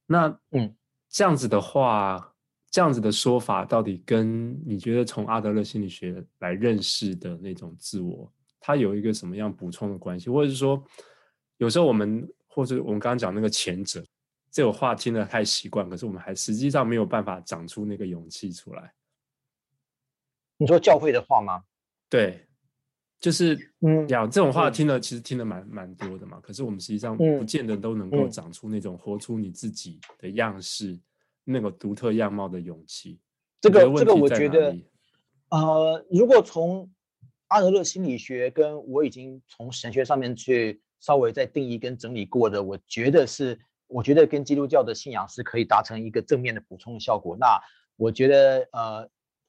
[0.06, 0.74] 那嗯，
[1.08, 2.34] 这样子的话，
[2.70, 10.28] 这样子的说法，到底跟你觉得从阿德勒心理学来认识的那种自我，它有一个什么样补充的关系？
[10.28, 10.82] 或者是说，
[11.58, 14.04] 有时候我们或者我们刚刚讲那个前者。
[14.50, 18.94] 这种话听得太习惯，可是我们还实际上没有办法长出那个勇气出来。
[20.64, 21.62] 你说教会的话吗？
[22.09, 22.46] 对，
[23.20, 26.40] 就是嗯，讲这种话听了，其实听得蛮蛮多的嘛。
[26.40, 30.98] 可是我们实际上不见得都能够长出那种活出你自己的样式、
[31.44, 33.20] 那个独特样貌的勇气。
[33.61, 34.74] 这个这个，我觉得，
[35.50, 36.90] 呃，如果从
[37.48, 43.61] 阿德勒心理学跟我已经从神学上面去稍微再定义跟整理过的，我觉得是。
[43.87, 47.37] 我觉得跟基督教的信仰是可以达成一个正面的补充的效果。
[47.38, 47.61] 那
[47.96, 49.09] 我觉得呃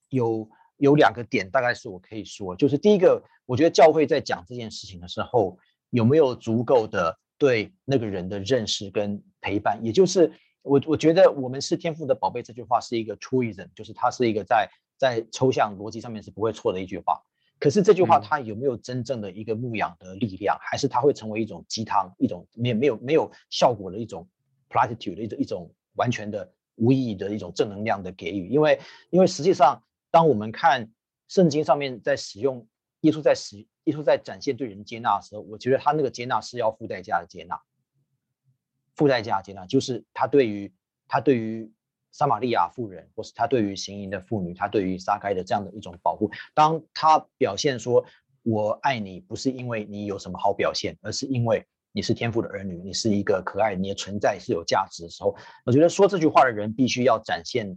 [0.10, 5.58] 有有两个点，大概是我可以说，就是第一个，我觉得教会在讲这件事情的时候，
[5.90, 17.22] 有没有足够的对那个人的认识跟陪伴，也就是我我觉得我们是天赋的宝贝这句话是一个 truism，就是它是一个在在抽象逻辑上面是不会错的一句话。
[17.58, 24.28] 可是这句话它有没有真正的一个牧养的力量，嗯、还是它会成为一种鸡汤，一种没没有没有效果的一种
[24.70, 28.50] platitude 的一种一种完全的无意义的一种正能量的给予？
[28.50, 28.78] 因为
[29.10, 29.82] 因为实际上，
[30.16, 30.90] 当我们看
[31.28, 32.66] 圣经上面在使用
[33.02, 37.60] 耶稣在使耶稣在展现对人接纳的时候，我觉得他那个接纳是要付代价的接纳，
[38.96, 40.74] 付代价的接纳就是他对于
[41.10, 41.70] 他对于。
[42.18, 46.32] 撒玛利亚妇人，或是他对于行淫的妇女，他对于撒该的这样的一种保护。
[46.54, 48.06] 当他表现说
[48.44, 57.68] “我爱你”，不是因为你有什么好表现，而是因为你是天父的儿女，你是一个可爱，你的存在是有价值的时候，我觉得说这句话的人必须要展现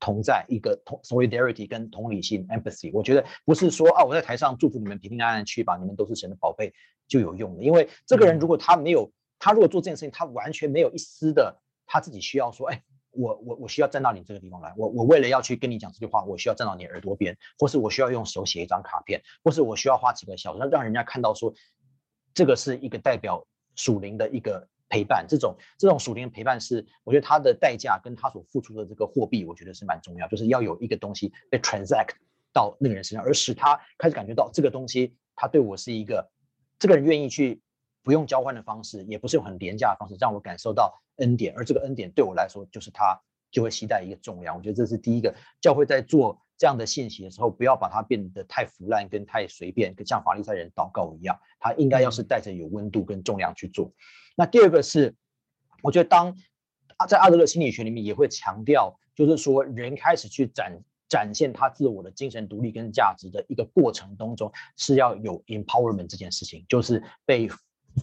[0.00, 2.90] 同在，一个同 solidarity 跟同理心 empathy。
[2.92, 6.72] 我觉得不是说啊，我在台上祝福你们平平安安去吧，你们都是神的宝贝
[7.06, 7.62] 就有用的。
[7.62, 12.82] 因为这个人如果他没有，他如果做这件事情，他完全没有一丝的他自己需要说，哎。
[13.16, 21.54] 我我我需要站到你这个地方来，我我为了要去跟你讲这句话，我需要站到你耳朵边，或是我需要用手写一张卡片，或是我需要花几个小时让人家看到说，
[22.34, 32.14] 这个是一个代表属灵的一个陪伴，这种这种属灵的陪伴是，我觉得它的代价跟他所付出的这个货币，我觉得是蛮重要，就是要有一个东西被 transact
[32.52, 36.30] 到那个人身上，而使他开始感觉到这个东西，他对我是一个，
[36.78, 37.60] 这个人愿意去。
[38.06, 43.18] 不用交换的方式，也不是用很廉价的方式，让我感受到恩典，而这个恩典对我来说，就是他
[43.50, 44.54] 就会期待一个重量。
[44.54, 53.90] 我觉得这是第一个，教会在做这样的信息的时候，不要把它变得太腐烂跟太随便，跟像法利赛人祷告一样，他应该要是带着有温度跟重量去做。
[54.34, 55.14] 那第二个是，
[55.82, 56.36] 我觉得当
[57.08, 67.48] 在阿德勒心理学里面也会强调，就是说人开始去展展现他自我的精神独立跟价值的一个过程当中，是要有 empowerment 这件事情，就是被。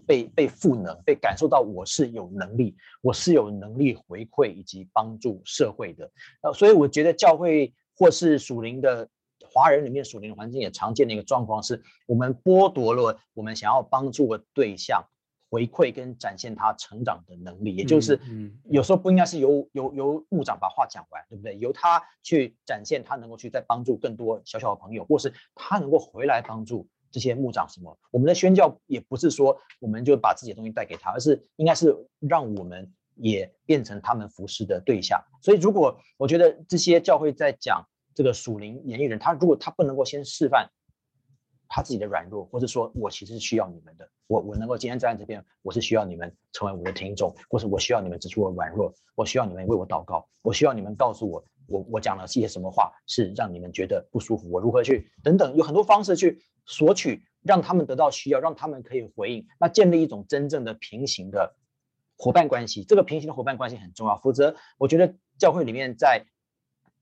[0.07, 6.09] 被被赋能，被感受到我是有能力，我是有能力回馈以及帮助社会的。
[6.43, 9.09] 呃，所以我觉得教会或是属灵的
[9.43, 15.03] 华人里面属灵环境也常见的一个状况是，我们剥夺了我们想要帮助的对象
[15.51, 18.19] 回馈跟展现他成长的能力，也就是
[18.63, 21.55] 有时候不应该是由由由牧长把话讲完，对不对？
[21.57, 26.87] 由他去展现他能够去再帮助更多小小的朋友，或是他能够回来帮助。
[27.13, 27.99] 这些牧长什么？
[28.09, 35.21] 我们的宣教也不是说我们就把自己的东西带给他，而是应该是让我们也变成他们服侍的对象。
[35.41, 37.85] 所以，如果我觉得这些教会在讲
[38.15, 40.69] 这个属灵演艺人，他如果他不能够先示范
[41.73, 51.41] 他自己的软弱，或者说我其实是需要你们的，我我能够今天站在这边，我是需要你们成为我的听众，或是我需要你们指出我软弱，我需要你们为我祷告，我需要你们告诉我。
[51.67, 54.51] 我我讲了些什么话是让你们觉得不舒服？
[54.51, 61.55] 我如何去等等，有很多方式去索取，让他们得到需要，让他们可以回应，那建立一种真正的平行的
[62.17, 62.83] 伙伴关系。
[62.83, 66.25] 这个平行的伙伴关系很重要，否则我觉得教会里面在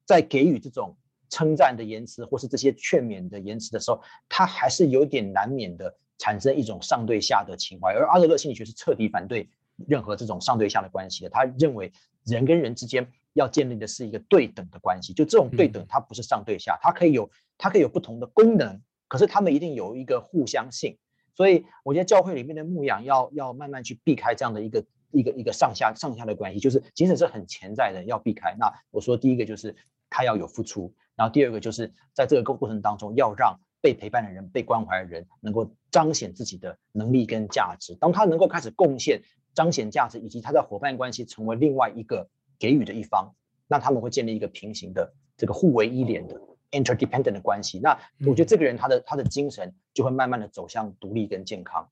[0.05, 0.98] 在给予这种
[1.29, 7.93] 称赞的言辞或是这些劝勉的言辞的时候，他还是有点难免的产生一种上对下的情怀。
[7.93, 9.49] 而阿德勒心理学是彻底反对
[9.87, 11.91] 任何这种上对下的关系的，他认为
[12.25, 13.07] 人跟人之间。
[13.33, 20.97] 要建立的是一个对等的关系，就这种对等，它不是上对下，它可以有它可以有不同的功能，可是他们一定有一个互相性。
[21.35, 28.55] 所以我觉得教会里面的牧养要要慢慢去避开这样的一个一个一个上下上下的关系，就是即使是很潜在的要避开。
[28.59, 29.75] 那我说第一个就是
[30.09, 37.95] 他要有付出，然后第二个就是在这个过程当中要让被陪伴的人、被关怀的人能够彰显自己的能力跟价值。
[37.95, 39.21] 当他能够开始贡献、
[39.53, 42.29] 彰显价值，以及他的伙伴关系成为另外一个。
[42.61, 43.33] 给予的一方，
[43.69, 46.37] 那他们会建立一个平行的这个互为依恋的
[46.71, 47.79] interdependent 的关系。
[47.79, 51.89] 那我觉得这个人他的他的精神就会慢慢的走向独立跟健康。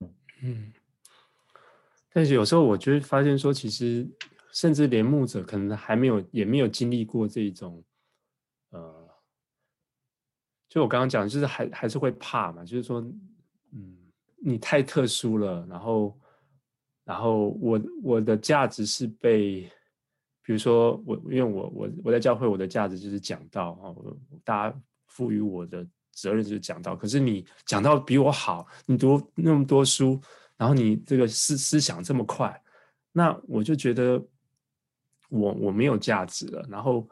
[0.00, 0.72] 嗯嗯。
[2.14, 4.08] 但是有时候我就会发现说，其实
[4.56, 7.84] 甚至连牧者可能还没有也没有经历过这种，
[8.70, 9.06] 呃，
[10.66, 13.02] 就我刚刚讲，就是还还是会怕嘛，就是说，
[13.72, 13.98] 嗯，
[14.38, 16.18] 你太特殊了，然后
[17.04, 19.70] 然后我我的价值是被。
[20.42, 23.90] 比如说我，因为我我我在教会，我的价值就是讲道啊，
[24.44, 26.94] 大家赋予我的责任就是讲道。
[26.94, 30.20] 可是你讲到比我好，你读那么多书，
[30.56, 32.62] 然后你这个思思想这么快，
[33.10, 34.24] 那我就觉得
[35.28, 36.66] 我我没有价值了。
[36.70, 37.08] 然后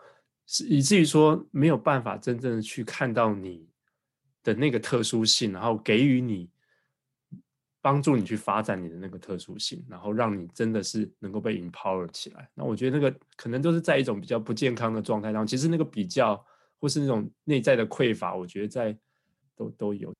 [0.46, 3.68] 是以至于说没有办法真正的去看到你
[4.42, 6.48] 的那个特殊性，然后给予你。
[7.84, 12.48] 帮助你去发展你的那个特殊性，然后让你真的是能够被 empower 起来。
[12.54, 16.42] 那我觉得那个可能都是在一种比较不健康的状态上，其实那个比较
[16.80, 18.96] 或是那种内在的匮乏，我觉得在
[19.54, 20.14] 都都有。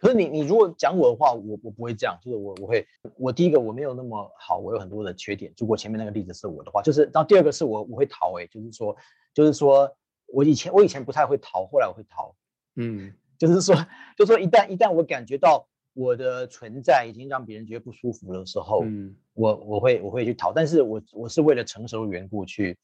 [0.00, 2.86] 可是你你如果讲我的话，我我不会这样，就是我我会
[3.18, 5.52] 我第一个我没有那么好，我有很多的缺点。
[5.58, 8.96] 如果前面那个例子是我的话，就是然后第二个是我我会逃诶、欸，就是说
[9.34, 9.94] 就是说
[10.26, 12.34] 我以前我以前不太会逃，后来我会逃，
[12.76, 13.74] 嗯， 就是说
[14.16, 22.74] 就是说一旦一旦我感觉到我的存在已经让别人觉得不舒服的时候，嗯，我我会我会去逃，但是我我是为了成熟的缘故去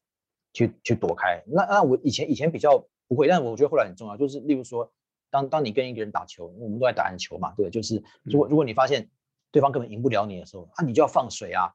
[0.52, 1.42] 去去躲开。
[1.46, 4.92] 那那我以前以前比较不会，但我觉得后来很重要，就是例如说。
[5.37, 9.11] 当当你跟一个人打球，我们都在打篮球嘛，对，就是如果如果你发现
[9.51, 11.75] 对方根本赢不了你的时候，啊，你就要放水啊，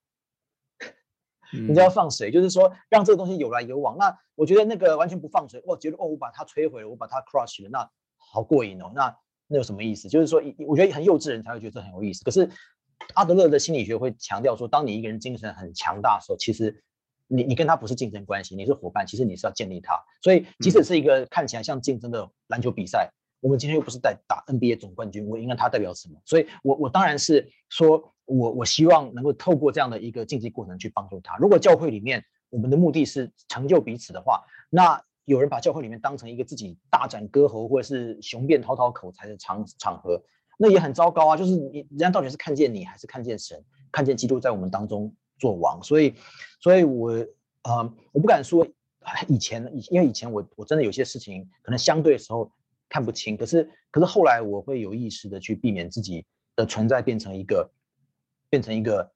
[1.51, 3.97] 你就要放水，就是说让这个东西有来有往。
[3.99, 8.91] 那我觉得那个完全不放水，我觉得哦，我把它摧毁了，我把它 crush 了，那好过瘾哦。
[8.95, 10.09] 那那有什么意思？
[10.09, 12.23] 就是说，我觉得很幼稚的人才会觉得这很有意思。
[12.23, 12.49] 可是
[13.13, 16.83] 阿德勒的心理学会强调说，当你一个人精神很强大的时候，其实
[17.27, 19.93] 你你跟他不是竞争关系，你是伙伴，其实你是要建立他。
[20.21, 23.11] 所以即使是一个看起来像竞争的篮球比赛。
[23.41, 26.21] 我们今天又不是在打 NBA 总冠军，我应该他代表什么？
[26.23, 31.35] 所以我，我当然是说，我我希望能够透过这样的一个竞技过程去帮助他。
[31.37, 40.21] 如果教会里面我们的目的是成就彼此的话，那有人把教会里面当成一个自己大展歌喉或者是雄辩滔滔口才的场场合，
[40.59, 41.35] 那也很糟糕啊！
[41.35, 45.81] 就是你人家到底是看见你，还是看见神，看见基督在我们当中做王？
[45.81, 46.13] 所以，
[46.59, 47.11] 所以我
[47.63, 48.67] 呃，我不敢说
[49.27, 52.51] 以前，以因为以前我我真的有些事情可能相对的时候。
[52.91, 56.25] 看不清，可是可是后来我会有意识的去避免自己
[56.57, 57.71] 的存在变成一个
[58.49, 59.09] 变成一个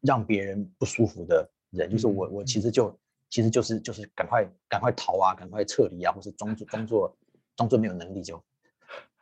[0.00, 7.18] 让别人不舒服的人，就是我我其实就其实就是就是赶快赶快逃啊，赶快撤离啊，或是装作装作
[7.56, 8.42] 装作没有能力就。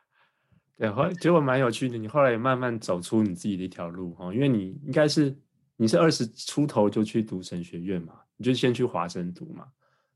[0.79, 5.35] 对，后来结果蛮有趣的，你后来也慢慢走出你自己的一条路哈，因为你应该是
[5.75, 9.67] 你是二十出头就去读神学院嘛，你就先去华生读嘛，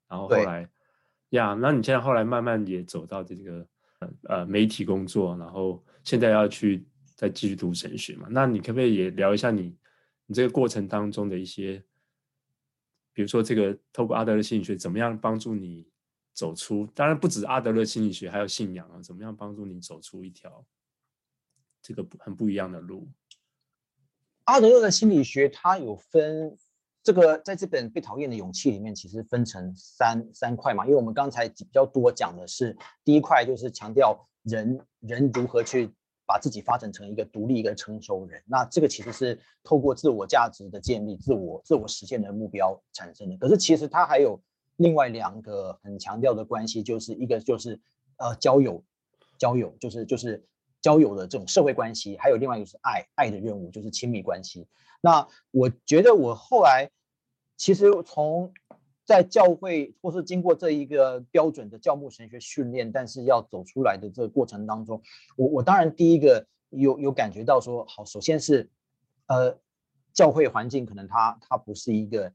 [0.07, 0.69] 然后后来
[1.31, 3.67] 呀，那你现在后来慢慢也走到这个。
[4.23, 6.85] 呃，媒体工作，然后现在要去
[7.15, 8.27] 再继续读神学嘛？
[8.31, 9.75] 那你可不可以也聊一下你
[10.25, 11.83] 你这个过程当中的一些，
[13.13, 15.87] 比如说这个透过阿德勒心理学怎么样帮助你
[16.33, 16.87] 走出？
[16.93, 20.65] 当然不止阿德勒心理学，还有信仰啊，怎么样帮助你走出一条
[21.81, 23.07] 这个很不一样的路？
[24.45, 26.57] 阿德勒的心理学它有分。
[27.03, 30.85] 这个在这本被讨厌的勇气里面，其实分成三三块嘛。
[30.85, 35.93] 因为我们刚才比较多讲的是第一块，就是强调人人如何去
[36.25, 38.41] 把自己发展成一个独立、一个成熟人。
[38.45, 43.37] 那这个其实是透过自我价值的建立、自我自我实现的目标产生的。
[43.37, 44.41] 可是其实它还有
[44.77, 47.79] 另外两个很强调的关系，就是一个就是
[48.17, 48.81] 呃交友，
[49.37, 50.41] 交友就是就是
[50.83, 54.67] 交友的这种社会关系，还有另外一个是爱爱的任务，就是亲密关系。
[55.01, 56.91] 那我觉得我后来
[57.57, 58.53] 其实从
[59.05, 65.01] 在教会或是经过这一个标准的教牧神学训练，但是要走出来的这个过程当中，
[65.35, 68.69] 我我当然第一个有有感觉到说，好，首先是
[69.27, 69.57] 呃
[70.13, 72.31] 教会环境可能它它不是一个，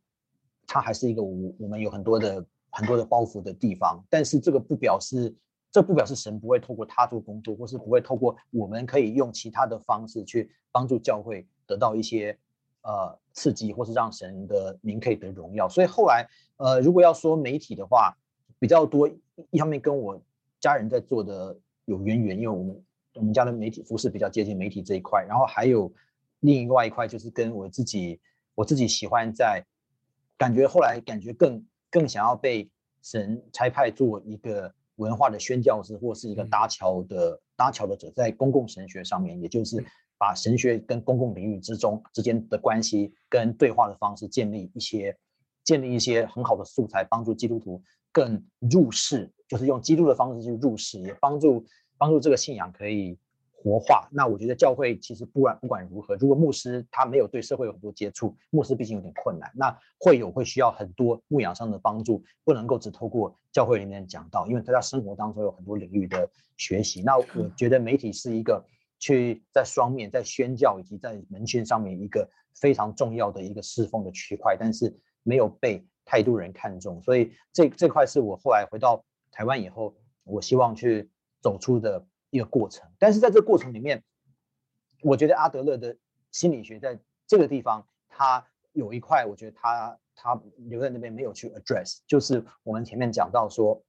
[0.66, 5.34] 它还是一个我我们有很多的很多的包袱的地方，但是这个不表示
[5.70, 12.38] 这不表示神不会透过他做工作，或是不会透过我们可以用其他的方式去帮助教会得到一些。
[12.82, 16.26] 呃，刺激或是让神的名可以得荣耀，所以后来，
[16.56, 18.16] 呃，如果要说媒体的话，
[18.58, 19.06] 比较多
[19.50, 20.18] 一方面跟我
[20.58, 21.54] 家人在做的
[21.84, 25.92] 有渊源，因为我们我们家的媒体服饰比较接近媒体这一块，然后还有
[26.40, 28.18] 另外一块就是跟我自己，
[28.54, 29.62] 我自己喜欢在
[30.38, 32.70] 感觉后来感觉更更想要被
[33.02, 39.84] 神差派做一个文化的宣教师，或是一个搭桥的、嗯、搭桥的者，在公共神学上面，也就是。
[40.20, 45.16] 把神学跟公共领域之中之间的关系跟对话的方式建立一些，
[45.62, 47.80] 建立一些很好的素材，帮助基督徒
[48.10, 51.64] 更入世，就是用基督的方式去入世，也帮助
[51.96, 53.16] 帮助这个信仰可以
[53.62, 54.08] 活化。
[54.12, 67.02] 那我觉得教会其实不管不管如何，如果牧师他没有对社会有很多接触，牧师毕竟有点困难，那会有会需要很多牧养上的帮助，不能够只透过教会里面讲到，因为他在生活当中有很多领域的学习。
[67.02, 67.24] 那我
[67.56, 68.64] 觉得媒体是一个。
[69.00, 74.92] 去在双面，在宣教以及在门训上面一个非常重要的一个侍奉的区块，但是
[75.22, 81.08] 没有被太多人看重，所以这这块是我后来回到台湾以后，我希望去
[81.40, 82.88] 走出的一个过程。
[82.98, 84.02] 但是在这个过程里面，
[85.02, 85.96] 我觉得阿德勒的
[86.32, 93.82] 心理学在这个地方，他有一块，我觉得他他留在那边没有去 address，就是我们前面讲到说，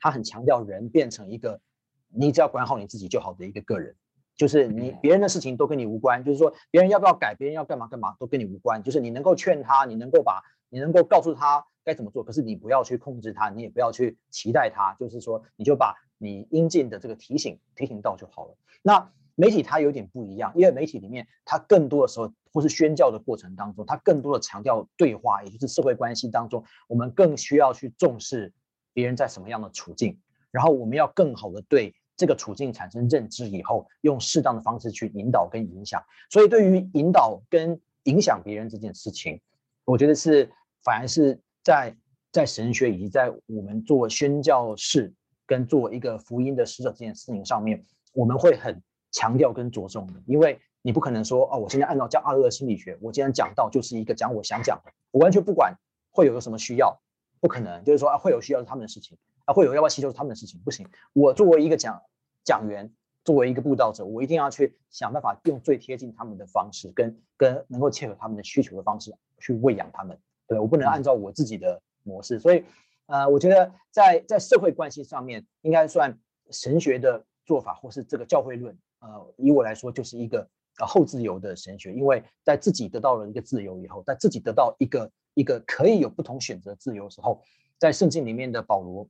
[0.00, 1.60] 他很强调人变成一个
[2.08, 3.94] 你只要管好你自己就好的一个个人。
[4.36, 8.80] 就是你别人的事情都跟你无关，就是说别人要不要改，别人要干嘛干嘛都跟你无关。
[8.84, 14.94] 就是你能够劝他，你能够把，你能够告诉他该怎么做，可是你不要去控制它，你也不要去期待它。
[15.00, 18.54] 就是说，你就把你应尽的这个提醒提醒到就好了。
[18.82, 28.52] 那媒体它有点不一样，因为媒体里面它更多的时候，或是宣教的过程当中，它更多的强调对话，也就是社会关系当中，我们更需要去重视
[28.92, 30.20] 别人在什么样的处境，
[30.50, 36.02] 然后我们要更好的对这个处境产生认知以后，用适当的方式去引导跟影响。
[36.28, 39.40] 所以，对于引导跟影响别人这件事情，
[39.84, 40.50] 我觉得是
[40.82, 41.96] 反而是在
[42.32, 45.12] 在神学以及在我们做宣教士
[45.46, 48.82] 跟做一个福音的使者这件事情上面，我们会很。
[49.10, 55.74] 强调跟着重的，因为你不可能说哦，我现在按照讲阿德勒心理学，我今天讲到就是一个讲我想讲的，我完全不管
[56.10, 57.00] 会有个什么需要，
[57.40, 59.16] 不可能，就是说啊会有需要是他们的事情，
[59.46, 60.86] 啊会有要不要吸收是他们的事情，不行。
[61.14, 61.98] 我作为一个讲
[62.44, 62.92] 讲员，
[63.24, 70.20] 作为一个布道者，我一定要去想办法用最贴近他们的方式，跟跟能够切合他们的需求的方式去喂养他们。
[70.48, 72.64] 对，我不能按照我自己的模式，所以
[73.06, 76.18] 呃，我觉得在在社会关系上面，应该算
[76.50, 78.76] 神学的做法，或是这个教会论。
[79.00, 80.48] 呃，以我来说，就是一个
[80.80, 87.40] 呃后自由的神学，因为在自己得到了一个自由以后，在自己得到一个一个可以有不同选择自由的时候，
[87.78, 89.06] 在圣经里面的保罗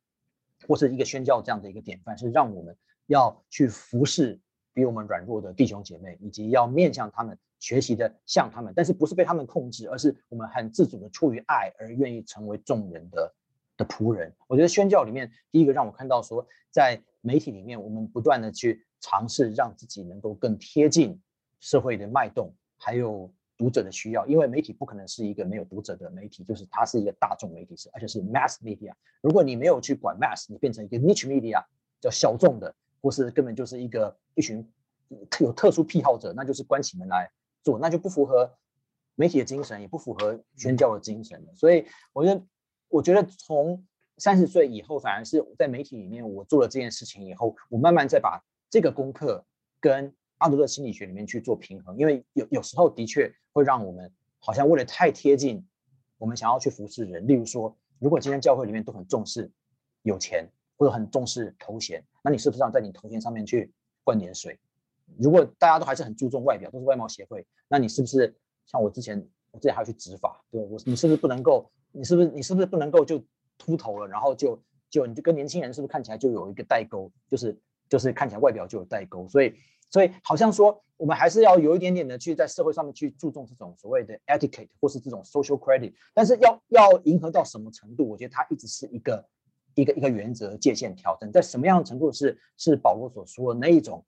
[0.66, 2.76] 或是一个宣教这样的一个典范，是让我们
[3.06, 4.38] 要去服侍
[4.74, 13.34] 比我们软弱的弟兄姐妹，以及要面向他们学习的像他们，但是不是被他们控制，而是我们很自主的出于爱而愿意成为众人的
[13.76, 14.32] 的仆人。
[14.46, 18.84] 我觉得宣教里面第一个让我看到说，在媒体里面我们不断的去。
[19.00, 21.22] 尝试让自己能够更贴近
[21.60, 28.92] 社会的脉动，还有读者的需要，因为媒体不可能是一个没有读者的媒体，就是它是一个大众媒体，是而且是 mass media。
[29.20, 31.64] 如果你没有去管 mass，你变成一个 niche media，
[32.00, 34.68] 叫小众的，或是根本就是一个一群
[35.38, 37.30] 有特殊癖好者，那就是关起门来
[37.68, 38.56] 做，那就不符合
[39.14, 41.46] 媒体的精神，也不符合宣教的精神。
[41.54, 42.42] 所以，我觉得，
[42.88, 43.84] 我觉得从
[44.16, 48.42] 三十岁以后，反而是在媒体里面，我做了这件事情以后，我慢慢再把。
[48.70, 49.46] 这个功课
[49.80, 55.66] 跟阿德勒心理学里面去做平衡，因为有有时候的确会让我们好像为了太贴近
[56.18, 57.26] 我们想要去服侍人。
[57.26, 59.50] 例如说，如果今天教会里面都很重视
[60.02, 60.46] 有钱
[60.76, 63.72] 或者很重视头衔，那你是不是要在你头衔上面去
[64.04, 64.60] 灌点水？
[65.16, 68.34] 如果大家都还是很注重外表，都是外貌协会，那你是不是
[68.66, 69.16] 像我之前，
[69.50, 70.44] 我之前还要去执法？
[70.50, 71.70] 对，我你是不是不能够？
[71.92, 73.22] 你是不是你是不是不能够就
[73.56, 77.10] 秃头了，然后就就你就跟年轻人是不是看起来就有一个代沟？
[77.28, 77.58] 就是。
[77.90, 79.54] 就是看起来外表就有代沟，所以
[79.88, 88.06] 所以好像说我们还是要有一点点的去在社会上面去注重这种所谓的 etiquette 或是这种 social credit，但是要要迎合到什么程度？
[88.06, 89.26] 我觉得它一直是一个
[89.74, 94.04] 一个一个原则界限调整，在什么样的程度是是保罗所说的那一种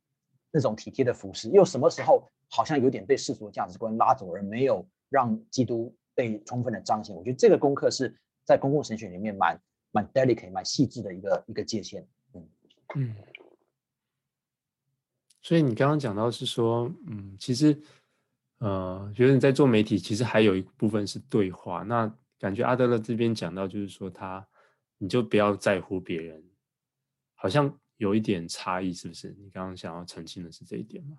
[0.51, 7.15] 那种体贴的服侍，又什么时候好像有点被世俗的价值观拉走，而没有让基督被充分的彰显？
[7.15, 9.61] 我觉得这个功课是在公共神学里面蛮
[9.93, 12.07] 蛮 delicate 蛮细致的一个一个界限。
[12.35, 12.49] 嗯
[12.97, 13.15] 嗯。
[15.43, 17.77] 所以你刚刚讲到是说，嗯，其实，
[18.59, 21.83] 呃，觉得你在做媒体，其实还有一部分是对话。
[21.83, 24.47] 那感觉阿德勒这边讲到，就是说他，
[24.99, 26.45] 你就不要在乎别人，
[27.35, 29.37] 好像有一点差异，是不是？
[29.39, 31.19] 你刚刚想要澄清的是这一点吗？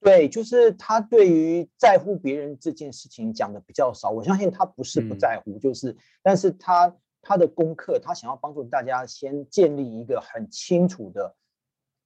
[0.00, 4.10] 对，就是他对于在乎别人这件事情讲的比较少。
[4.10, 11.34] 我相信他不是不在乎，嗯、就是，但是他他的功课，他想要帮助大家先建立一个很清楚的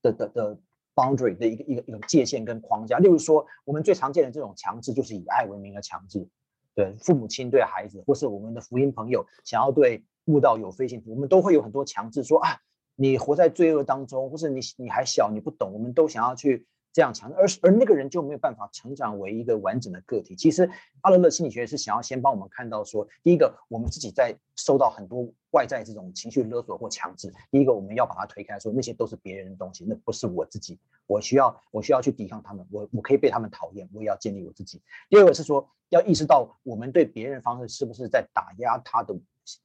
[0.03, 0.55] 的的的。
[0.55, 0.61] 的
[0.99, 6.29] boundary 的一个一个一个界限跟框架，例如说，我们最常见的这种强制，就是以爱为名的强制，
[6.75, 12.61] 对父母亲对孩子，或是我们的福音朋友想要对悟道有非信徒，我们都会有很多强制，说啊，
[13.01, 16.67] 你活在罪恶当中，或是你你还小，你不懂，我们都想要去。
[16.91, 20.35] 这样强，而而那个人就没有办法成长为一个完整的个体。
[20.35, 20.69] 其实
[21.03, 27.33] 阿德勒心理学是想要先帮我们看到说，第一个，我们自己在受到很多外在这种情绪勒索或强制。
[27.53, 30.77] 第一个，我们要把它推开，说那些都是别人的东西，那不是我自己。
[31.07, 34.83] 我需要我需要去抵抗他们，我我可以被他们讨厌，我也要建立我自己。
[35.09, 39.15] 第二个是说，要意识到我们对别人方式是不是在打压他的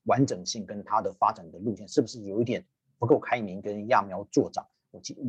[0.03, 2.63] 完整性跟他的发展的路线，是不是有一点
[3.03, 4.65] 不够开明跟揠苗助长。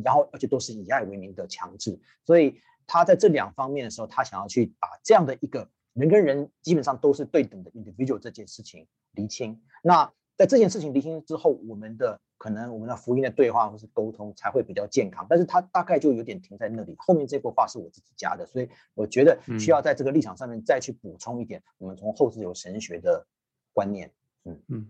[0.03, 9.59] 然后，而且都是以爱为名的强制，所以他在这两方面的时候，他想要去把这样的一个人跟人基本上都是对等的 individual 这件事情厘清。
[9.81, 15.25] 那在这件事情厘清之后，我们的可能我们的福音的对话或是沟通才会比较健康。
[15.27, 23.25] 但是他大概就有点停在那里，后面这幅话是我自己加的，所以我觉得需要在这个立场上面再去补充一点，我们从后自有神学的
[23.73, 24.11] 观念。
[24.47, 24.89] 嗯嗯，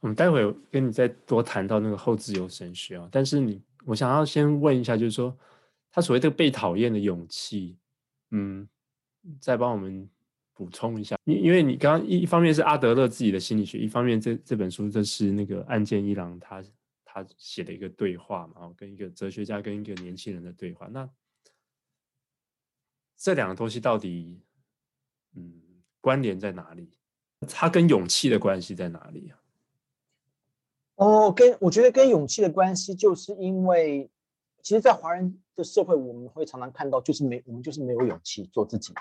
[0.00, 3.62] 我们待会跟你再多谈到那个后自由神学啊，但是你。
[3.88, 5.32] 我想要先问一下，就是说，
[5.92, 7.78] 他所谓的被讨厌的勇气，
[8.32, 8.68] 嗯，
[9.40, 10.10] 再帮我们
[10.54, 11.16] 补充一下。
[11.22, 16.64] 因因为你刚刚一方面是阿德勒自己的心理学，一方面这这本书这是那个岸见一郎他
[17.04, 20.88] 他写的一个对话嘛，哦跟一个哲学家跟一个年轻人的对话。
[20.88, 21.08] 那
[23.16, 24.40] 这两个东西到底，
[25.36, 25.62] 嗯，
[26.00, 26.90] 关联在哪里？
[27.48, 29.38] 它跟勇气的关系在哪里啊？
[30.96, 34.10] 哦，跟我觉得跟勇气的关系，就是因为，
[34.62, 38.92] 其实，在华人的社会，我们会常常看到，就是没我们就是没有勇气做自己，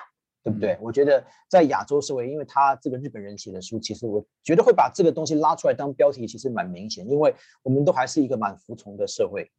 [0.44, 0.74] 对不对？
[0.74, 7.34] 嗯、我觉得在亚洲社会，因为他这个日本人写的书，其实我觉得会把这个东西拉出来当标题，其实蛮明显，因为
[7.64, 9.50] 我们都还是一个蛮服从的社会。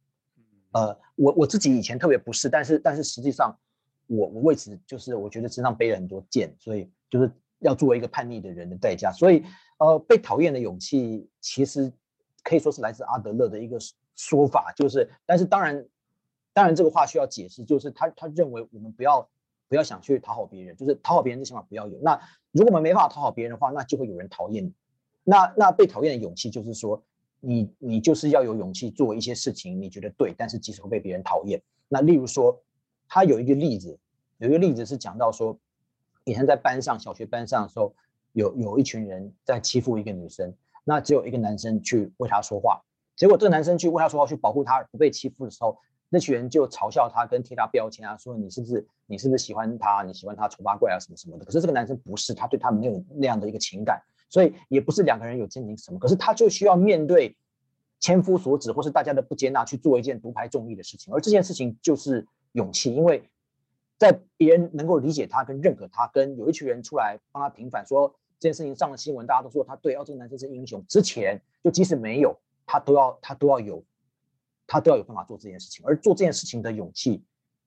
[0.73, 3.57] 呃，我我自己以前特别不是，但是但是实际上
[4.05, 9.11] 我，我我为此就是我觉得身上背了很多剑，所以就是要作为一个叛逆的人的代价。
[9.11, 9.43] 所以，
[9.79, 11.91] 呃，被讨厌的勇气其实
[12.47, 13.77] 可以说是来自阿德勒的一个
[14.15, 15.85] 说法，就是，但是当然，
[16.53, 19.27] 当然这个话需要解释，就是他他认为我们不要
[19.67, 21.99] 不要想去讨好别人，就是讨好别人的想法不要有。
[22.01, 22.19] 那
[22.51, 24.73] 如果我们没办法讨好别人的话，那就会有人讨厌你。
[25.23, 27.03] 那那被讨厌的勇气就是说。
[27.39, 31.61] 你你就是要有勇气做一些事情，你觉得对，但是即使会被别人讨厌。
[31.87, 32.59] 那例如说，
[33.07, 33.95] 他有一个例子，
[34.39, 35.55] 有一个例子是讲到说，
[36.23, 37.93] 以前在班上，小学班上的时候，
[38.33, 40.51] 有有一群人在欺负一个女生，
[40.89, 42.81] 那只有一个男生去为她说话，
[43.17, 45.77] 结果这个男生去为她说话，去保护她不被欺负的时候，
[46.07, 51.43] 那群人就嘲笑他，跟贴他标签啊，说你是不是你是不是喜欢他，你喜欢他丑八怪啊什么什么的。
[51.43, 54.01] 可是这个男生不是，他对他没有那样的一个情感。
[54.29, 57.35] 所以也不是两个人有真情什么，可是他就需要面对
[57.99, 61.13] 千夫所指或是大家的不接纳，去做一件独排众议的事情。
[61.13, 63.23] 而这件事情就是勇气，因为
[63.97, 70.83] 在别人能够理解他跟认可他，跟有一群人出来帮他平反，说这件事情上了新闻，大家都说他对，哦，这个男生是英雄。
[70.87, 73.83] 之前就即使没有，他都要他都要有，
[74.65, 75.85] 他都要有办法做这件事情。
[75.85, 77.23] 而做这件事情的勇气，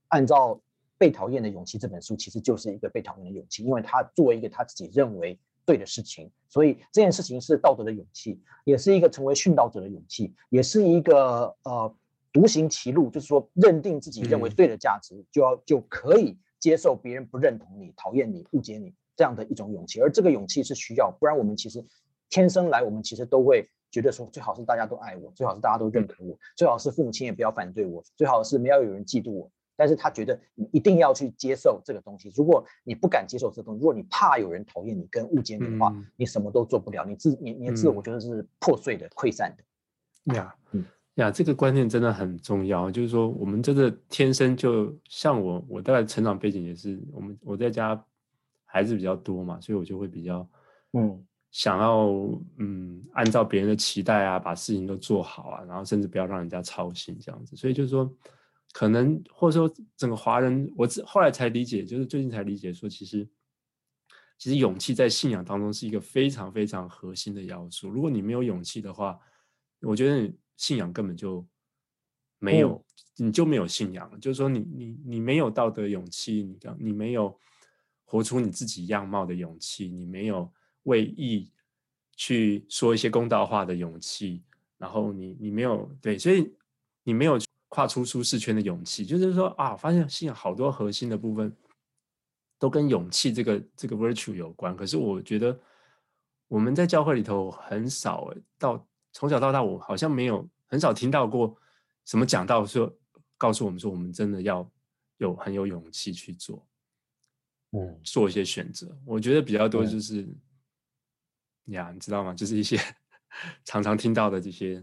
[0.09, 0.55] 按照
[0.97, 5.39] 《被讨厌的勇气》这本书，其实就是一个被讨厌的勇气，因为他作为一个他自己认为。
[5.67, 11.95] 对的事情，所以这件事情是道德的勇气，也是一个成为殉道者的勇气，也是一个呃
[12.33, 20.01] 独行其路，就是说认定自己认为对的价值，就要就可以接受别人不认同你、讨厌你、误解你这样的一种勇气。
[20.01, 21.85] 而这个勇气是需要，不然我们其实
[22.31, 29.51] 天生来，我们其实都会觉得说，最好是大家都爱我，最好是大家都认可我，最好是父母亲也不要反对我，最好是没有有人嫉妒我。
[29.77, 32.33] 但是他觉得你一定要去接受这个东西。
[32.35, 37.05] 如果你不敢接受这个东西，如果你怕有人讨厌你跟误解你的话，嗯、你什么都做不了。
[37.05, 40.35] 你自你你的自我，我觉得是破碎的、溃散的。
[40.35, 42.91] 呀，嗯呀，这个观念真的很重要。
[42.91, 47.95] 就是说，我们真的天生就像我，我大概成长背景也是，我们我在家
[48.71, 50.49] 孩子比较多嘛，所以我就会比较
[50.93, 52.09] 嗯想要
[52.59, 57.57] 嗯按照别人的期待啊，把事情都做好啊，然后甚至不要让人家操心这样子。
[57.57, 58.11] 所以就是说。
[58.73, 63.29] 可能或者说整个华人，我后来才理解，就是最近才理解说，其实
[64.39, 67.91] 其实勇气在信仰当中是一个非常非常核心的要素。
[67.91, 69.19] 如果你没有勇气的话，
[69.81, 71.45] 我觉得你信仰根本就
[72.39, 72.81] 没有，
[73.19, 74.19] 嗯、你就没有信仰了。
[74.21, 77.37] 就是说你，你你你没有道德勇气，你你没有
[78.11, 80.51] 活出你自己样貌的勇气，你没有
[80.83, 81.53] 为义
[82.17, 84.43] 去说一些公道话的勇气，
[84.79, 86.53] 然后你你没有对，所以
[87.05, 87.39] 你没有。
[87.73, 91.57] 跨出舒适圈的勇气，就是说啊，发现信仰好多核心的部分
[92.59, 94.77] 都跟勇气这个这个 virtue 有关。
[94.77, 95.57] 可是我觉得
[96.49, 101.57] 我们在教会里头很少，到从小到大，我好像没有很少听到过
[102.07, 102.93] 什么讲到说
[103.39, 104.69] 告诉我们说，我们真的要
[105.19, 106.67] 有很有勇气去做，
[107.73, 108.97] 嗯，做一些选择。
[109.05, 110.27] 我觉得比较多就是
[111.67, 112.35] 呀，你知道吗？
[112.35, 112.79] 就是一些
[113.65, 114.83] 常常听到的这些。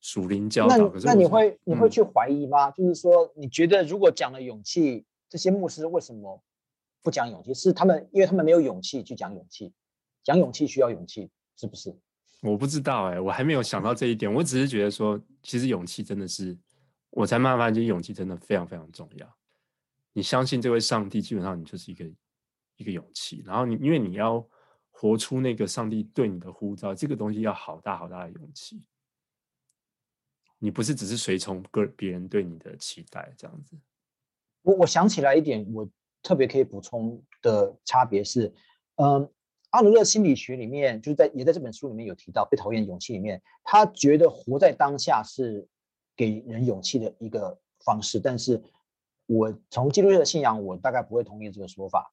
[0.00, 2.68] 属灵教导，那那你会你会去怀疑吗？
[2.68, 6.40] 嗯、就是说，你觉得如果讲了勇气，这些牧师为什么
[7.02, 7.52] 不讲勇气？
[7.52, 9.72] 是他们因为他们没有勇气去讲勇气，
[10.22, 11.92] 讲勇气需要勇气，是不是？
[12.42, 14.32] 我不知道哎、欸，我还没有想到这一点。
[14.32, 16.56] 我只是觉得说，其实勇气真的是，
[17.10, 19.37] 我才慢慢发现勇气真的非常非常重要。
[20.12, 22.04] 你相信这位上帝，基本上你就是一个
[22.76, 23.42] 一个勇气。
[23.46, 24.46] 然后你因为你要
[24.90, 28.82] 活出那个上帝对你的呼召，这个东西要好大好大的勇气。
[30.58, 33.76] 你不是只是随从个别人对你的期待这样子。
[34.62, 35.88] 我我想起来一点，我
[36.20, 38.52] 特别可以补充的差别是，
[38.96, 39.30] 嗯，
[39.70, 45.64] 阿德勒心理学里面就是在也在这本书里面有提到被讨厌勇气里面，他觉得活在当下是
[46.16, 48.18] 给人勇气的一个方式。
[48.18, 48.60] 但是
[49.28, 52.12] 我从基督教的信仰，我大概不会同意这个说法，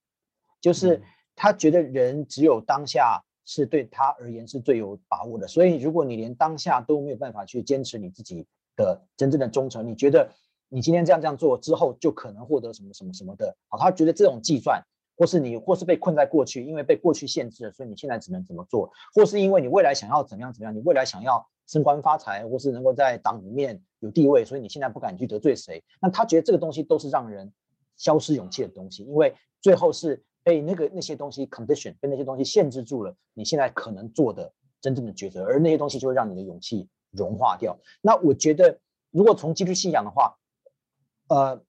[0.62, 1.02] 就是
[1.36, 3.24] 他觉得人只有当下。
[3.48, 8.44] 是对他而言是最有把握的，所以如果你连当下都没有办法去坚持你自己
[8.76, 10.28] 的真正的忠诚，你觉得
[10.68, 14.84] 你今天这样这样做之后就可能获得什么什么什么的，好，他觉得这种计算，
[15.18, 27.52] 或是你或是被困在过去，因为被过去限制了，所以你现在只能怎么做，或是因为你未来想要怎么样怎么样，你未来想要升官发财，或是能够在党里面有地位，所以你现在不敢去得罪谁，那他觉得这个东西都是让人
[27.98, 34.52] 消失勇气的东西，因为最后是被那个那些东西 condition 被那些东西限制住了，你现在可能做的
[34.82, 37.80] 真正的抉择，而那些东西就会让你的勇气融化掉。
[38.02, 38.78] 那我觉得，
[39.12, 40.38] 如果从基督信仰的话，
[41.30, 41.64] 呃，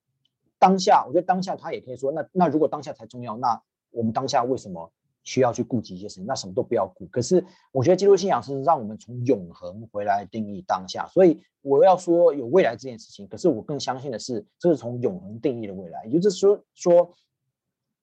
[0.67, 4.91] 当下我觉得当下他也可以说，那那如果当下才重要，那我们当下为什么？
[5.29, 7.05] 需要去顾及一些事情，那什么都不要顾。
[7.07, 11.09] 可是我觉得基督信仰是让我们从永恒回来定义当下。
[11.09, 16.05] 所以我要说有未来这件事情，可是我更相信的是，这是从永恒定义的未来。
[16.05, 17.13] 也就是说，说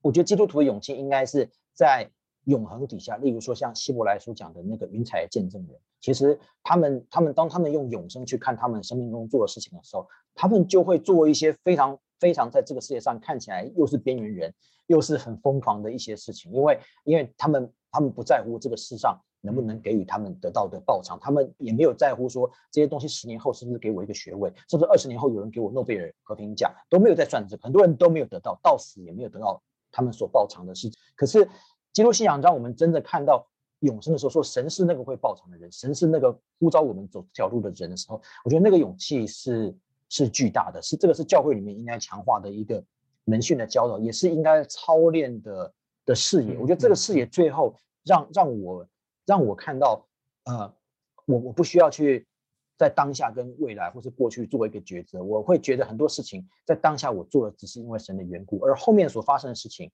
[0.01, 2.11] 我觉得基督徒的勇气应该是在
[2.43, 3.15] 永恒底下。
[3.15, 10.05] 例如说，像希伯来书讲的那个云彩见证人，其实他们他们当他们用永生去看他们生命中做的事情的时候，
[10.35, 14.53] 他们就会做一些非常非常在这个世界上看起来又是边缘人。
[14.87, 30.99] 又是很疯狂的一些事情，因为因为他们他们不在乎这个世上能不能给予他们得到的报偿，他们也没有在乎说这些东西十年后是不是给我一个学位，是不是二十年后有人给我诺贝尔和平奖，都没有在算这个，很多人都没有得到，到死也没有得到他们所报偿的事情。
[31.15, 31.47] 可是
[31.93, 33.47] 基督信仰让我们真的看到
[33.79, 39.73] 永生的时候，说神是那个会报偿的人，神是那个呼召我们走这条路的人的时候，我觉得那个勇气是
[40.13, 42.83] 是巨大的，是这个是教会里面应该强化的一个。
[43.25, 45.73] 门训的教导也是应该操练的
[46.05, 48.85] 的视野，我觉得这个视野最后让让我
[49.25, 50.05] 让我看到，
[50.43, 50.75] 呃，
[51.25, 52.27] 我我不需要去
[52.77, 59.89] 在当下跟未来或是过去做一个抉择，我会觉得很多事情在当下我做的只是因为神的缘故，而后面所发生的事情，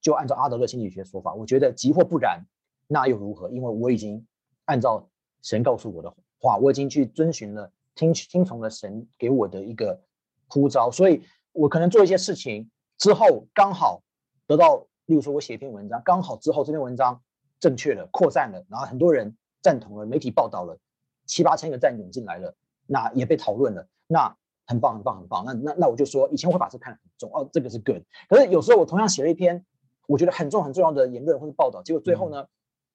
[0.00, 2.40] 就按照阿德勒心理学说法，我觉得即或不然，
[2.86, 3.50] 那又如何？
[3.50, 4.24] 因为我已经
[4.66, 5.10] 按照
[5.42, 10.02] 神告诉我的话，我已经去遵循了听听从了神给我的一个
[10.48, 11.22] 呼召，所以。
[11.52, 14.04] 我可能做一些事情之后，刚好
[14.46, 17.20] 得到，例如说，我写一篇文章，刚好之后这篇文章
[17.58, 20.78] 正确了，扩散了，然后很多人赞同了，媒体报道了，
[21.26, 22.54] 七八千个赞涌进来了，
[22.86, 24.32] 那也被讨论了，那
[24.64, 25.44] 很棒，很棒，很棒。
[25.44, 28.04] 那那那我就说，以前我会把这看得很重，哦，这个是 good。
[28.28, 29.66] 可是有时候我同样写了一篇
[30.06, 32.46] 我觉得很重很重要的言论或者报道，结果最后呢，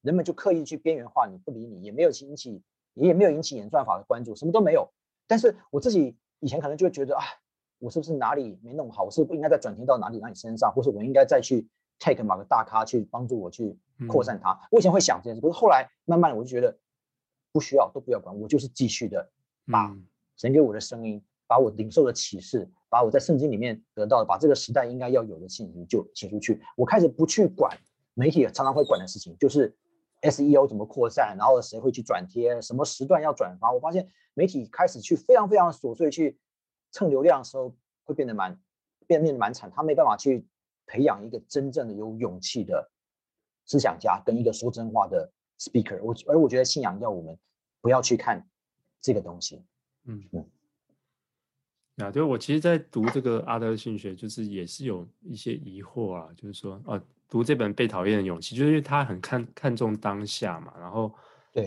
[0.02, 2.62] 人们就刻意去边缘化你，不理你，也没有引起，
[2.96, 4.90] 也没有引起演算法的关注，什么都没有。
[5.28, 7.24] 但是我自己以前可能就会觉得啊。
[7.80, 9.04] 我是不是哪里没弄好？
[9.04, 11.68] 我是不是应该再转贴到哪里哪里身上，或是我应该再去
[12.00, 13.78] take 某个大咖去帮助我去
[14.08, 14.54] 扩散它？
[14.54, 16.76] 嗯、我以前会想这件事，可是后来慢慢的我就觉得
[17.52, 19.30] 不需要，都不要管，我就是继续的
[19.68, 19.94] 把
[20.38, 26.62] 神给我的声音，把我领受的启示，把我在圣经里面得到的，把这个时代应该要有的信息就写出去。
[26.78, 27.78] 我开始不去管
[28.14, 29.76] 媒体常常会管的事情，就是
[30.30, 33.72] SEO 怎么扩散，然后谁会去转贴，什么时段要转发。
[33.72, 36.38] 我发现媒体开始去非常非常琐碎去。
[36.92, 38.58] 蹭流量的时候会变得蛮
[39.06, 40.48] 变变得蛮惨，他没办法去
[40.86, 42.90] 培养一个真正的有勇气的
[43.66, 46.02] 思想家跟一个说真话的 speaker。
[46.02, 47.38] 我而我觉得信仰要我们
[47.82, 48.48] 不要去看
[49.02, 49.62] 这个东西。
[50.06, 50.46] 嗯嗯，
[51.98, 61.14] 啊，对，我其实，在读这个阿德勒心理学，就是也是有一些疑惑啊，就是说，哦，读这本《被讨厌的勇气》，就是因为他很看看重当下嘛，然后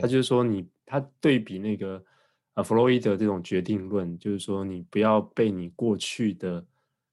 [0.00, 2.02] 他就是说你，他对比那个。
[2.54, 6.60] 呃，弗洛伊德这种决定论，就是说你不要被你过去的，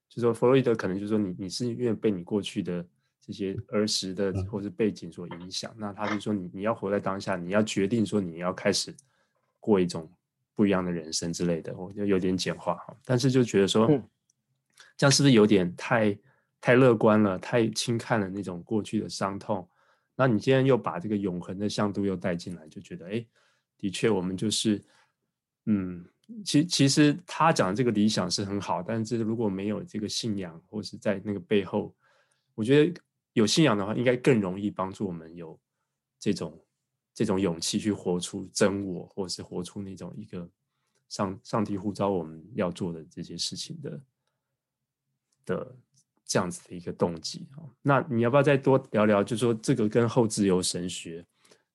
[0.08, 2.84] 就是说弗洛伊德可能就是说你你是因为被你过去的
[3.20, 8.92] 这些儿时的或是背景所影响，那他就说你你要活在当下，你要决定说你要开始
[9.60, 10.10] 过一种
[10.56, 13.86] 不一样的人生之类的，我就有点简化哈，但是就觉得说
[14.96, 16.18] 这样是不是有点太
[16.60, 19.68] 太乐观了，太轻看了那种过去的伤痛？
[20.14, 23.26] 那你今天又把这个永恒的向度又带进来，就觉得哎，
[23.76, 24.82] 的确我们就是。
[25.68, 26.08] 嗯，
[26.44, 31.92] 其其实他讲的这个理想是很好，但是如果没有这个信仰，或是在那个背后，
[32.54, 33.00] 我觉得
[33.32, 35.58] 有信仰的话，应该更容易帮助我们有
[36.20, 36.64] 这种
[37.12, 40.48] 这种勇气去活出真我，或是活出那种一个
[41.08, 44.00] 上上帝呼召我们要做的这些事情的
[45.44, 45.76] 的
[46.26, 47.62] 这样子的一个动机啊。
[47.82, 49.22] 那你要不要再多聊聊？
[49.22, 51.24] 就是说这个跟后自由神学，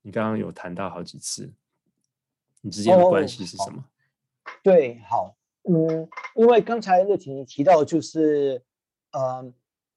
[0.01, 1.51] 你刚刚有谈到好几次。
[2.63, 3.79] 你之间的关系是什么？
[3.79, 3.83] 哦、
[4.61, 8.63] 对，好，嗯，因为刚才乐婷提到，就是，
[9.13, 9.51] 呃，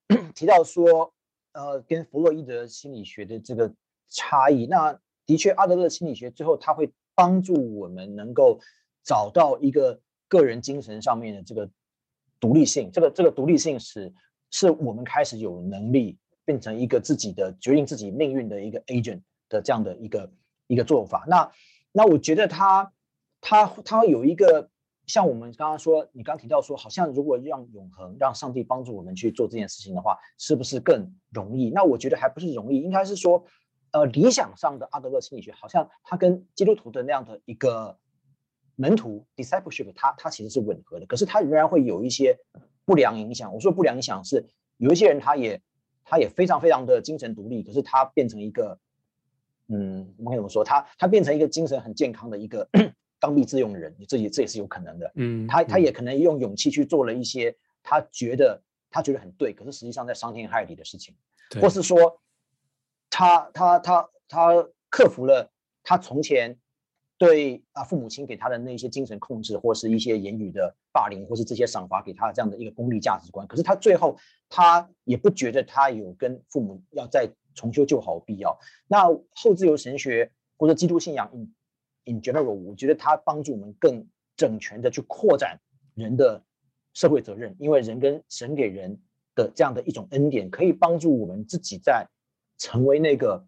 [0.33, 1.13] 提到说，
[1.51, 3.71] 呃，跟弗洛伊德心理学的这个
[4.09, 4.65] 差异。
[4.65, 8.59] 那的确，阿德勒心理学最后他会帮助我们能够
[9.03, 11.69] 找到一个个人精神上面的这个
[12.39, 12.89] 独立性。
[12.91, 14.11] 这个这个独立性是
[14.57, 20.31] 是我们开始有能力变成一个自己的决定自己命运的一个 agent 的这样的一个
[20.67, 21.25] 一个做法。
[21.27, 21.51] 那
[21.91, 22.93] 那我觉得他，
[23.41, 24.69] 他他有一个
[25.07, 31.69] 像我们刚刚说，你刚提到说，好像如果让永恒让上帝帮助我们去做这件事情的话，是不是更容易？
[31.69, 33.43] 那我觉得还不是容易，应该是说，
[33.91, 37.99] 呃，理想上的阿德勒心理学，好像他跟基督徒的那样的一个
[38.77, 42.39] 门徒 discipleship，它它其实是吻合的，可是它仍然会有一些
[42.85, 43.53] 不良影响。
[43.53, 44.45] 我说不良影响是
[44.77, 45.61] 有一些人他也
[46.03, 48.79] 他也非常非常的精神独立，可是他变成一个，
[49.67, 50.63] 嗯，我们怎么说？
[50.63, 52.67] 他他变成一个精神很健康的一个
[53.19, 55.11] 刚愎自用的人，这也这也是有可能的。
[55.15, 61.15] 嗯，他他也可能用勇气去做了一些他觉得他觉得很对，可是实际上在伤天害理的事情，
[61.59, 62.21] 或是说
[63.09, 65.51] 他他他他克服了
[65.83, 66.57] 他从前。
[67.17, 74.17] 对啊，父母亲给他的那些精神控制，或是一些言语的霸凌，或是这些赏罚给他的这样的一个功利价值观，可是他最后
[74.49, 78.59] 他也不觉得他有跟父母要再重修旧好必要。
[78.87, 81.53] 那后自由神学或者基督信仰 in
[82.03, 84.05] in general，我觉得它帮助我们更
[84.35, 85.57] 整全的去扩展
[85.93, 86.43] 人的
[86.93, 88.99] 社会责任，因为人跟神给人
[89.35, 92.05] 的这样的一种恩典，可以帮助我们自己在
[92.57, 93.47] 成为那个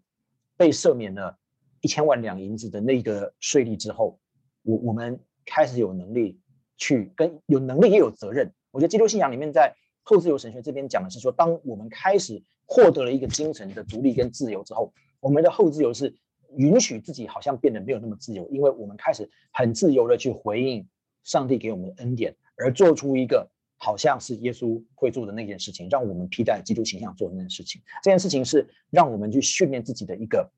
[0.56, 1.36] 被赦免的。
[1.80, 4.18] 一千万两银子的那个税率之后，
[4.62, 6.40] 我我们开始有能力
[6.76, 8.52] 去跟有能力也有责任。
[8.70, 16.14] 我觉得基督信仰里面在后自由神学这边讲的是说，当我们开始获得了一个精神的独立跟自由之后，我们的后自由是
[16.56, 20.86] 允许自己好像变得没有那么自由，因为我们开始很自由的去回应
[21.24, 27.80] 上帝给我们的恩典，而做出一个好像是耶稣会做的那件事情，让我们披戴基督形象做的那件事情。
[28.02, 30.50] 这件事情是让我们去训练自己的一个。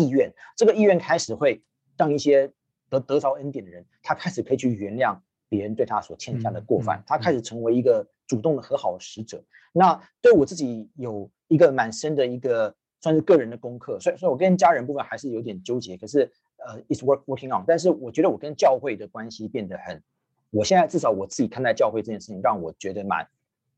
[0.00, 1.62] 意愿，这个意愿开始会
[1.96, 2.50] 让一些
[2.88, 9.44] 得得着恩典的人，他开始可以去原谅别人对他所欠下的过犯，他开始成为一个主动的和好的使者。
[9.72, 15.96] 那对我自己有一个蛮深的一个算是个人的功课，所以，所以我跟家人部分还是有点纠结。
[15.96, 17.64] 可是，呃，it's work working on。
[17.66, 20.02] 但是我觉得我跟教会的关系变得很，
[20.50, 23.28] 我现在至少我自己看待教会这件事情，让我觉得蛮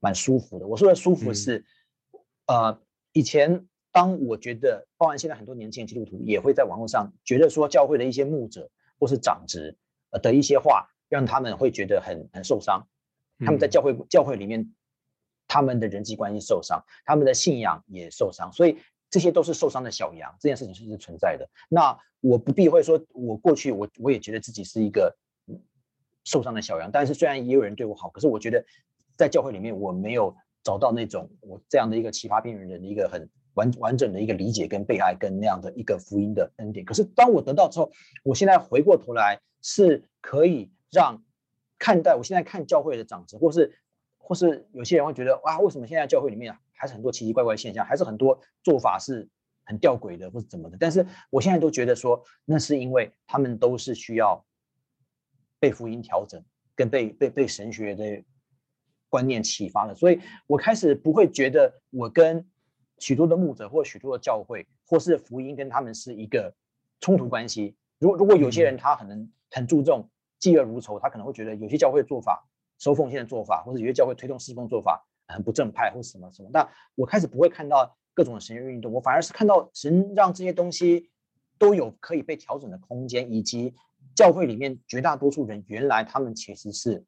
[0.00, 0.66] 蛮舒服的。
[0.66, 1.64] 我说的舒服是，
[2.46, 2.80] 呃，
[3.12, 3.66] 以前。
[3.92, 9.76] 当我觉得，包含现在很多年轻人基督徒也会在网络上觉得说，教会的一些牧者或是长执
[10.10, 12.88] 呃的一些话，让他们会觉得很很受伤。
[13.40, 14.74] 他们在教会教会里面，
[15.46, 18.78] 他们的人际关系受伤，他们的信仰也受伤，所以
[19.10, 20.34] 这些都是受伤的小羊。
[20.40, 21.46] 这件事情是是存在的。
[21.68, 25.14] 那我不避讳说，我过去我我也觉得自己是一个
[26.24, 28.64] 受伤的小羊，但是虽然也有人对我好，可是我觉得
[29.18, 33.28] 在教会里面我没有找到那种我这样的一个奇葩边缘人的一个很。
[33.54, 37.90] 完完整的一个理解跟被爱跟那样的一个福音的恩典，可是当我得到之后，
[38.22, 41.22] 我现在回过头来是可以让
[41.78, 43.78] 看待我现在看教会的长子，或是
[44.16, 49.28] 或是有些人会觉得哇，为什么现在教会里面还是很多奇奇怪怪现象，还是很多做法是
[49.64, 50.76] 很吊诡的，或是怎么的？
[50.80, 54.42] 但是我现在都觉得说，那是因为他们都是需要
[55.60, 56.42] 被福音调整，
[56.74, 58.22] 跟被被被神学的
[59.10, 62.46] 观念启发了，所以我开始不会觉得我跟。
[63.02, 66.54] 许多的牧者，或许多的教会，或是福音，跟他们是一个
[67.00, 67.76] 冲突关系。
[67.98, 72.48] 如果如果有些人他可能很注重嫉恶如仇，他可能会觉得有些教会做法、
[72.78, 76.50] 收奉献的做法，或者有些教会推动侍奉做法很不正派，或什么什么。
[76.52, 81.10] 但我开始不会看到各种的神学运动，我反而是看到神让这些东西
[81.58, 83.74] 都有可以被调整的空间，以及
[84.14, 87.04] 教会里面绝大多数人原来他们其实是，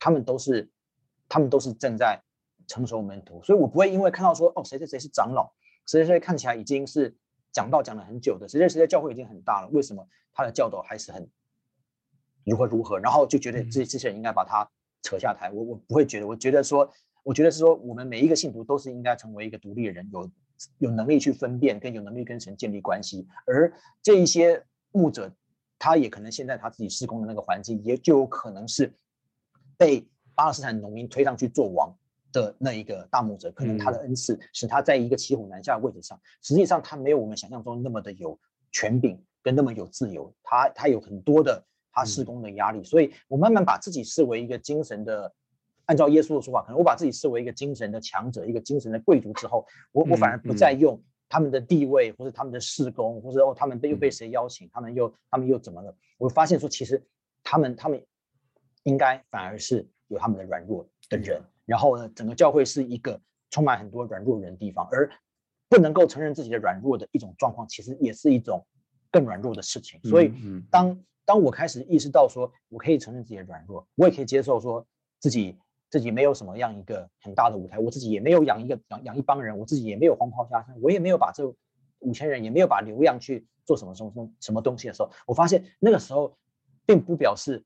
[0.00, 0.68] 他们都是，
[1.28, 2.20] 他们都是正在。
[2.66, 5.52] 成熟门徒，所以我不会因为看到说哦，谁谁谁是长老，
[5.86, 7.14] 谁谁谁看起来已经是
[7.52, 11.28] 讲道讲了很久的，谁谁谁的教会已经很大了，为什么他的教导还是很
[12.44, 14.68] 如何如何，然后就觉得这这些人应该把他
[15.02, 15.50] 扯下台。
[15.52, 16.90] 我我不会觉得，我觉得说，
[17.22, 20.30] 我觉得是说，我们每一个信徒都是应该成为一个独立的人，有
[20.78, 23.26] 有能力去分辨，跟有能力跟神建立关系。
[23.46, 25.32] 而这一些牧者，
[25.78, 28.92] 他也可能现在他自己施工的那个环境，也就有可能是
[29.76, 31.96] 被巴勒斯坦农民推上去做王。
[32.32, 38.38] 的那一个大牧者，可能他的恩赐使他在一个骑虎难下的位置上，实际上他没有我们想象中那么的有
[38.70, 41.62] 权柄跟那么有自由，他他有很多的
[41.92, 45.32] 他施工的压力，所以我慢慢把自己视为一个精神的，
[45.84, 55.94] 按照耶稣的说法，可能我把自己视为一个精神的强者，一个精神的贵族之后，我我反而不再用他们的地位或者他们的事工，或者哦他们被又被谁邀请，他们又他们又怎么了？
[56.18, 57.04] 我发现说其实
[57.42, 58.02] 他们他们
[58.84, 61.42] 应该反而是有他们的软弱的人。
[61.66, 65.10] 然后呢，整个教会是一个充满很多软弱人的地方，而
[65.68, 68.64] 不能够承认自己的软弱的一种状况，其实也是一种
[69.10, 70.00] 更软弱的事情。
[70.04, 70.32] 所以，
[70.70, 74.84] 当当我开始意识到说，我可以承认自己的软弱，我也可以接受说
[75.18, 75.56] 自己
[75.88, 81.46] 自己没有什么样一个很大的舞台，我自己也没有养一个养养一帮人，我自己也没有黄袍加身，我也没有把这
[82.00, 86.36] 五千人也没有把流量去做什么什么什么什么东西的时候，我发现那个时候
[86.84, 87.64] 并不表示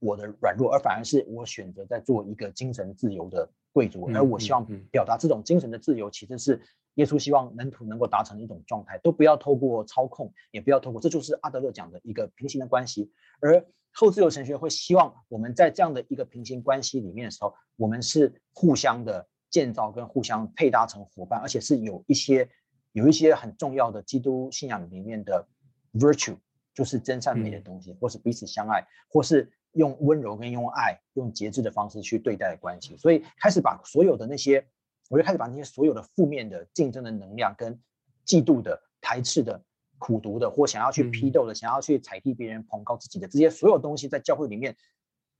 [0.00, 6.60] 我的软弱，而反而是我选择在做一个精神自由的贵族，而我希望表达这种精神的自由，其实是
[6.94, 13.12] 耶稣希望门徒能够达成的一种状态，都不要透过操控，也不要透过，这就是阿德勒讲的一个平行的关系。
[13.40, 22.48] 而后自由神学会希望我们在这样的一个平行关系里面的时候，我们是互相的建造跟互相配搭成伙伴，而且是有一些
[22.92, 25.46] 有一些很重要的基督信仰里面的
[25.94, 26.36] virtue，
[26.74, 29.50] 就是真善美的东西，或是彼此相爱，或是。
[29.72, 34.66] 用温柔跟用爱、用节制的方式去对待关系，所以开始把所有的那些，
[35.08, 37.78] 我就开始把那些所有的负面的竞争的能量、跟
[38.26, 39.62] 嫉妒的、排斥的、
[39.98, 44.76] 苦读的，或想要去批斗的、想要去踩低别人、捧高自己的这些所有东西，在教会里面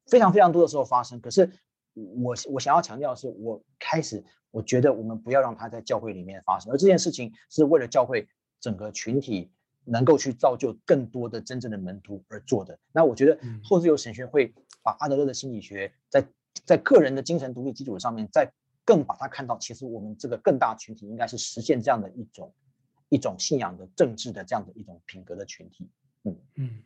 [0.07, 1.21] 非常非常多的时候发生。
[1.21, 1.51] 可是
[1.95, 8.29] 我我想要强调的是，我开始我觉得我们不要让它在教会里面发生，而这件事情是为了教会
[8.61, 9.51] 整个群体。
[9.91, 12.79] 能够去造就更多的真正的门徒而做的。
[12.93, 16.27] 那我觉得后自由神学会把阿德勒的心理学在
[16.67, 18.53] 在个人的精神独立基础上面，再
[18.85, 22.53] 更把它看到，其实我们这个更大群体应该是实现这样的一种
[23.09, 25.89] 一种信仰的政治的这样的一种品格的群体。
[26.25, 26.83] 嗯嗯，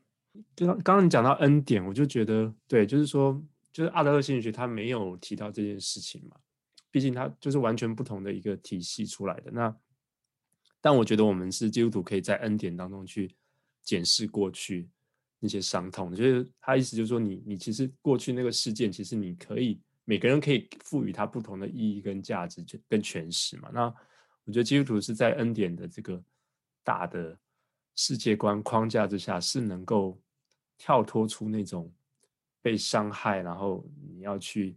[0.55, 3.43] 就刚刚你讲到恩典，我就觉得对，就是说，
[3.73, 6.37] 就是阿德勒心理学他没有提到这件事情嘛，
[6.91, 9.75] 毕竟他就是完全不同的一个体系出来的那。
[10.85, 13.33] 但我觉得我们是基督徒，可以在恩典当中去
[13.85, 14.91] 检视过去
[15.39, 16.13] 那些伤痛。
[16.13, 23.71] 就是他意思就是说你，你其实过去那个事件，其实你可以每个人可以赋予它不同的意义跟价值，跟诠释嘛。
[23.73, 23.85] 那
[24.45, 26.21] 我觉得基督徒是在恩典的这个
[26.83, 27.39] 大的
[27.95, 30.21] 世界观框架之下，是能够
[30.77, 31.89] 跳脱出那种
[32.61, 34.77] 被伤害，然后你要去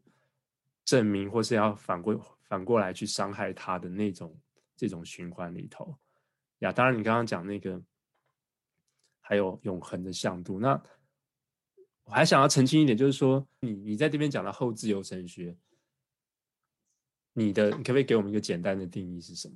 [0.83, 4.37] 证明，或是要反过反过来去伤害他的那种。
[4.75, 5.97] 这种循环里头
[6.59, 7.81] 呀，当然你刚刚讲那个
[9.19, 10.81] 还有永恒的向度，那
[12.03, 15.55] 我还想要澄清一点，就是说你你在这边讲的后自由神学，
[17.33, 19.55] 你的你可不可以给我们一个简单的定义是什么？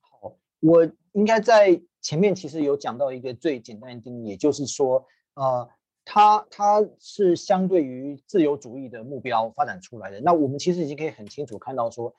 [0.00, 5.68] 好，我应该在前面其实有讲到一个最简单的定义，也就是说，呃，
[6.04, 10.20] 它它是相对于自由主义的目标发展出来的。
[10.20, 12.14] 那我们其实已经可以很清楚看到说。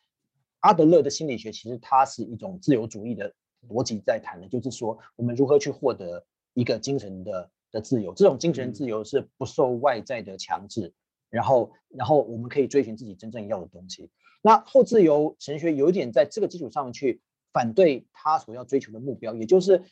[0.62, 3.34] 阿德勒的心理学其实它是一种自由主义的
[3.70, 10.94] 逻辑在谈的，就是说我们如何去获得一个精神的的自由，这种精神自由是不受外在的强制，
[11.30, 14.10] 然后然后我们可以追寻自己真正要的东西。
[14.42, 19.84] 那后自由神学有点在这个基础上去反对他所要追求的目标，也就是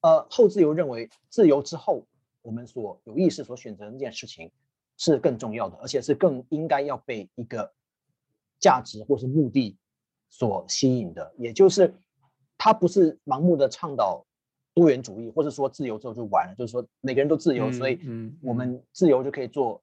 [0.00, 2.06] 呃后自由认为自由之后
[2.42, 4.50] 我们所有意识所选择的那件事情
[4.96, 7.72] 是更重要的，而且是更应该要被一个
[8.58, 9.76] 价值或是目的。
[10.30, 11.92] 所吸引的，也就是
[12.56, 14.24] 他不是盲目的倡导
[14.72, 18.00] 多元主义，或者说自由之后就完了，就是说每个人都自由，所以
[18.40, 19.82] 我们自由就可以做，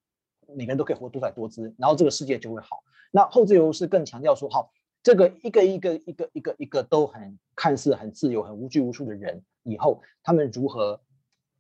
[0.56, 2.82] 每个人都可以活多彩多姿，然后这个世界就会好。
[3.12, 4.72] 那后自由是更强调说，好，
[5.04, 11.00] 这个一个一个一个一个一个都很看似很自由、很无拘无束的人，以后他们如何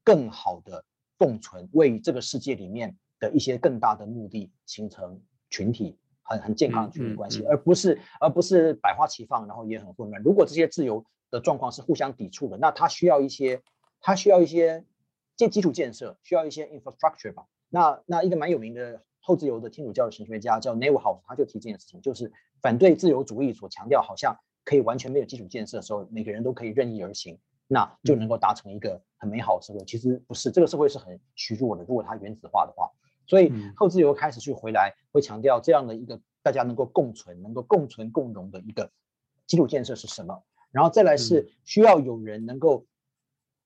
[0.03, 0.83] 更好的
[1.17, 5.97] 共存，为这个世界里面的一些更大的目的形成群体。
[6.27, 10.21] 很很健康的群体关系，而不是而不是百花齐放，然后也很混乱。
[10.21, 13.61] 如果这些自由的状况是互相抵触的，那它需要一些，
[14.01, 14.83] 它需要一些
[15.35, 17.45] 建基础建设，需要一些 infrastructure 吧。
[17.69, 29.83] 那那一个蛮有名的后自由的天主教的神学家叫 Neuhaus，他就提这件事情，就是反对自由主义所强调，好像可以完全没有基础建设的时候，每个人都可以任意而行，那就能够达成一个很美好的社会。
[29.85, 31.83] 其实不是，这个社会是很虚弱的。
[31.83, 32.91] 如果它原子化的话。
[33.27, 38.89] 所以后自由开始去回来，会强调这样的一个大家能够共存、能够共存共荣的一个
[39.45, 40.43] 基础建设是什么？
[40.71, 42.85] 然后再来是需要有人能够，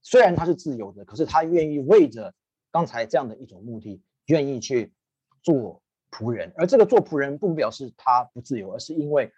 [0.01, 2.34] 虽然他是自由的，可是他愿意为着
[2.72, 4.93] 刚才这样的一种目的，愿意去
[5.41, 6.51] 做仆人。
[6.55, 9.32] 而这个做仆人不表示他不自由，而是因为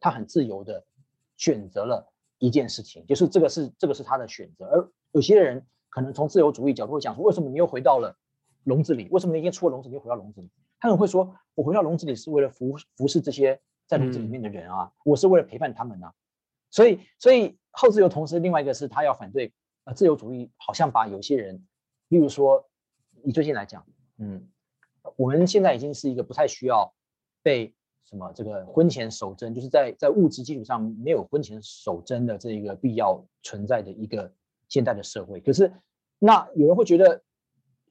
[0.00, 0.84] 他很自由的
[1.36, 4.66] 选择了一件事情，就是这个是这个是他的选择。
[4.66, 8.16] 而有些人可能从自由主义角度会讲说，为什么你又回到了？
[8.64, 10.48] 笼子里，为什么你已经出了笼子，你又回到笼子里？
[10.78, 16.12] 他们会说：“我回到笼子里是为了服服侍这些在笼子里面的人啊，嗯、我是为了陪伴他们啊。”
[16.70, 19.52] 所以，所以后自由同时，另外一个是他要反对
[19.84, 21.64] 呃自由主义，好像把有些人，
[22.08, 22.68] 例如说，
[23.22, 23.86] 你最近来讲，
[24.18, 24.48] 嗯，
[25.16, 26.92] 我们现在已经是一个不太需要
[27.42, 27.72] 被
[28.04, 34.32] 什么这个婚前守贞，就是在在物质基础上没有婚前守贞的这一个必要存在的一个
[34.68, 35.40] 现代的社会。
[35.40, 35.72] 可是，
[36.18, 37.22] 那有人会觉得。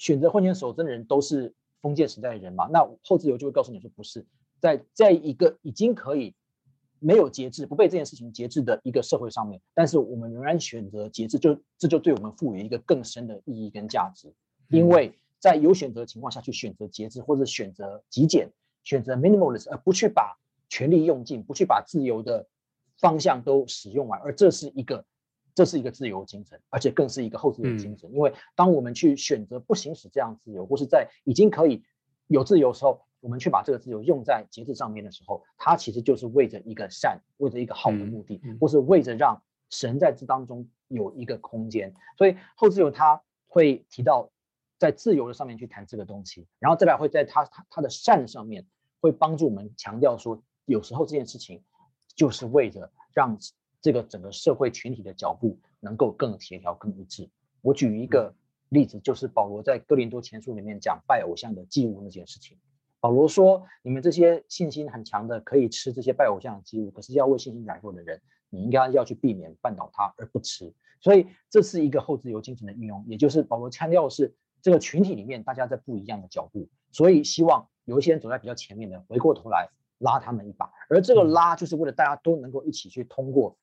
[0.01, 2.67] 选择婚前守贞的人都是封建时代的人嘛？
[2.73, 4.25] 那后自由就会告诉你说不是，
[4.59, 6.33] 在在一个已经可以
[6.97, 14.33] 没有节制、不被这件事情节制的一个社会上面，但是我们仍然选择节制，就这就对我们赋予一个更深的意义跟价值。
[14.69, 18.49] 因为在有选择的情况下去选择节制，或者选择极简，
[18.83, 20.35] 选择 minimalist，而不去把
[20.67, 22.47] 权力用尽，不去把自由的
[22.97, 25.05] 方向都使用完，而这是一个，
[25.53, 28.09] 这是一个自由精神，而且更是一个后自由精神。
[28.11, 31.83] 嗯、因为当我们去选择不行使这样自由，或是在已经可以
[32.27, 41.93] 有自由的时候，我们去把这个自由用在节制上面的时候，它其实就是为着一个善，为着一个好的目的，或是为着让神在这当中有一个空间。
[42.17, 44.31] 所以后自由他会提到
[44.79, 48.65] 在自由的上面去谈这个东西，然后再来会在他他他的善上面
[48.99, 51.63] 会帮助我们强调说，有时候这件事情
[52.15, 53.37] 就是为着让
[53.81, 57.29] 这个整个社会群体的脚步能够更协调、更一致。
[57.61, 58.33] 我举一个
[58.69, 62.57] 例子，就是保罗在哥林多前书里面讲拜偶像的祭物那件事情。
[62.99, 68.21] 保罗说：“你们这些信心很强的，可以吃这些拜偶像的祭物，可是要为信心软弱的人，
[68.51, 70.71] 你应该要去避免绊倒他而不吃。
[70.99, 79.67] 所以这是一个后自由精神的运用，也就是保罗强调的是这个群体里面大家在不一样的脚步，所以希望有一些人走在比较前面的，回过头来
[79.97, 83.57] 拉他们一把，而这个拉就是为了大家都能够一起去通过，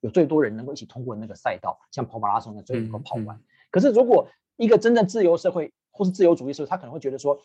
[0.00, 3.40] 有最多人能够一起通过那个赛道，像跑马拉松的最后能够跑完。
[3.70, 7.40] 可是如果一个真正自由社会或是自由主义社会，他可能会觉得说。”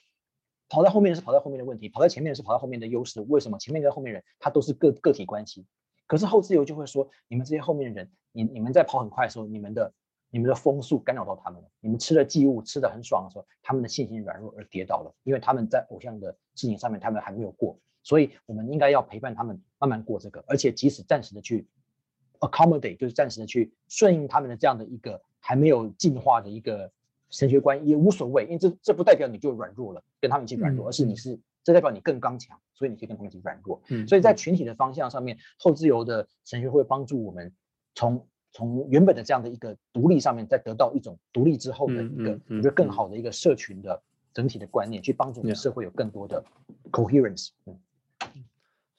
[0.70, 3.22] 跑在后面是跑在后面的问题，跑在前面是跑在后面的优势。
[3.28, 5.68] 为什么前面跟后面人他都是个个体关系？
[6.08, 9.94] 可是后自由就会说，你们这些后面的人，你你们在跑很快的时候，你们的
[10.32, 11.68] 你们的风速干扰到他们了。
[11.80, 21.68] 你们吃了祭物吃的很爽的时候，他们的信心软弱而跌倒了，因为他们在偶像的事情上面他们还没有过，所以我们应该要陪伴他们慢慢过这个，而且即使暂时的去
[22.48, 26.92] accommodate，就是暂时的去顺应他们的这样的一个还没有进化的一个。
[27.34, 33.82] 神学观也无所谓，因为这这不代表你就软弱了，跟他们一起软弱，嗯、而是你是这代表你更刚强，所以你可以跟他们一起软弱。
[33.88, 37.52] 嗯，所以在群体的方向上面，后自由的神学会帮助我们
[37.96, 44.00] 从从原本的这样的一个独立上面，再得到一种独立之后的一个我觉得更好的一个社群的
[44.32, 46.44] 整体的观念，去帮助我们社会有更多的
[46.92, 47.50] coherence。
[47.66, 47.76] 嗯，
[48.20, 48.30] 所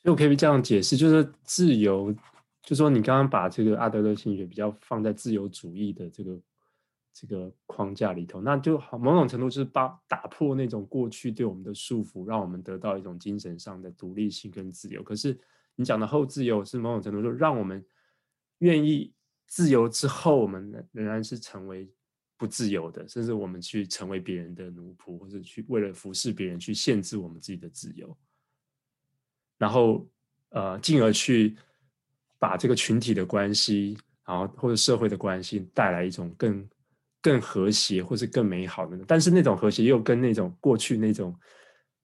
[0.06, 2.12] 以我可以这样解释，就是自由，
[2.64, 6.40] 就说你刚刚把这个阿德勒心理学比较放在自由主义的这个。
[7.16, 15.00] 这个框架里头，那就好，某种程度就是把打破那种过去对我们的束缚，让我们得到一种精神上的独立性跟自由。
[15.00, 15.38] 可是
[15.76, 17.86] 你讲的后自由是某种程度，就让我们
[18.58, 19.12] 愿意
[19.46, 21.88] 自由之后，我们仍然是成为
[22.36, 28.16] 不自由的，甚至我们去成为别人的奴仆，或者去为了服侍别人去限制我们自己的自由，
[29.56, 30.04] 然后
[30.48, 31.56] 呃，进而去
[32.44, 36.68] 把这个群体的关系，然后或者社会的关系带来一种更。
[37.24, 41.34] 更和谐，或是更美好的，但是那种和谐又跟那种过去那种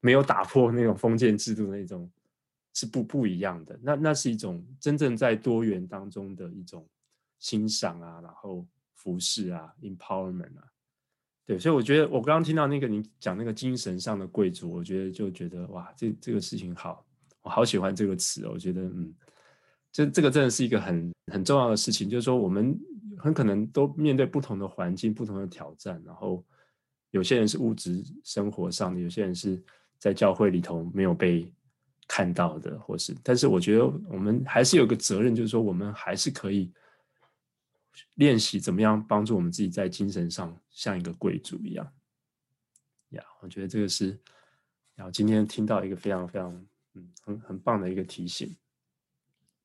[0.00, 2.10] 没有打破那种封建制度的那种
[2.72, 3.78] 是不不一样的。
[3.82, 6.88] 那那是一种真正在多元当中的一种
[7.38, 10.64] 欣赏啊，然后服侍啊，empowerment 啊，
[11.44, 11.58] 对。
[11.58, 17.04] 所以我觉得我刚刚听到那个你讲那个精神上的贵族，我觉得就觉得哇，这这个事情好，
[17.42, 18.52] 我好喜欢这个词哦。
[18.54, 19.14] 我觉得嗯，
[19.92, 22.78] 这这个真的是一个很很重要的事情，就是说我们。
[23.22, 26.42] 很可能都面对不同的环境、不同的挑战，然后
[27.10, 29.62] 有些人是物质生活上的，有些人是
[29.98, 31.52] 在教会里头没有被
[32.08, 36.72] 看到的，或是，但是我觉得我们还是有个责任，就是说我们还是可以
[38.14, 41.86] 练习怎么样帮助我们自己在精神上像一个贵族一样。
[43.10, 44.18] 呀，我觉得这个是，
[44.94, 48.56] 然后今天听到一个非常非常嗯很很棒的一个提醒。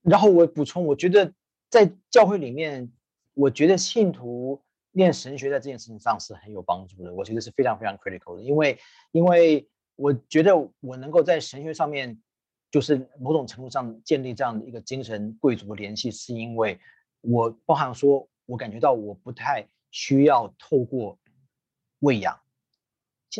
[0.05, 1.33] 然后我补充，我觉得
[1.69, 2.89] 在教会里面。
[3.37, 8.79] 我觉得信徒念神学在这件事情上是很有帮助的，我觉得是非常非常 critical 的，因为
[9.11, 12.17] 因为我觉得我能够在神学上面，
[12.71, 16.79] 就是某种程度上建立这样的一个精神贵族的联系，是因为
[17.19, 21.19] 我包含说，我感觉到我不太需要透过
[21.99, 22.39] 喂养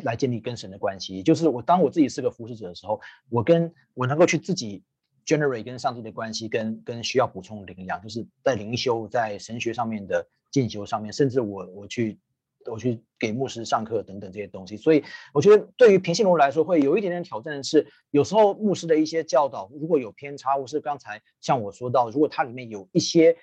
[0.03, 2.99] 来建立跟神的关系，就是我当我自己是个服侍者的时候，
[3.30, 4.84] 我跟我能够去自己。
[5.26, 12.19] Generate 跟上帝的关系，跟跟需要补充灵养，就是在灵修、在神学上面的进修上面，甚至我我去
[12.65, 14.78] 我去给牧师上课等等这些东西。
[14.78, 15.03] 所以
[15.34, 23.36] 我觉得对于平信徒来说，会有一点点挑战的是，有时候牧师的一些教导如果有偏差，或是刚才像我说到，如果它里面有一些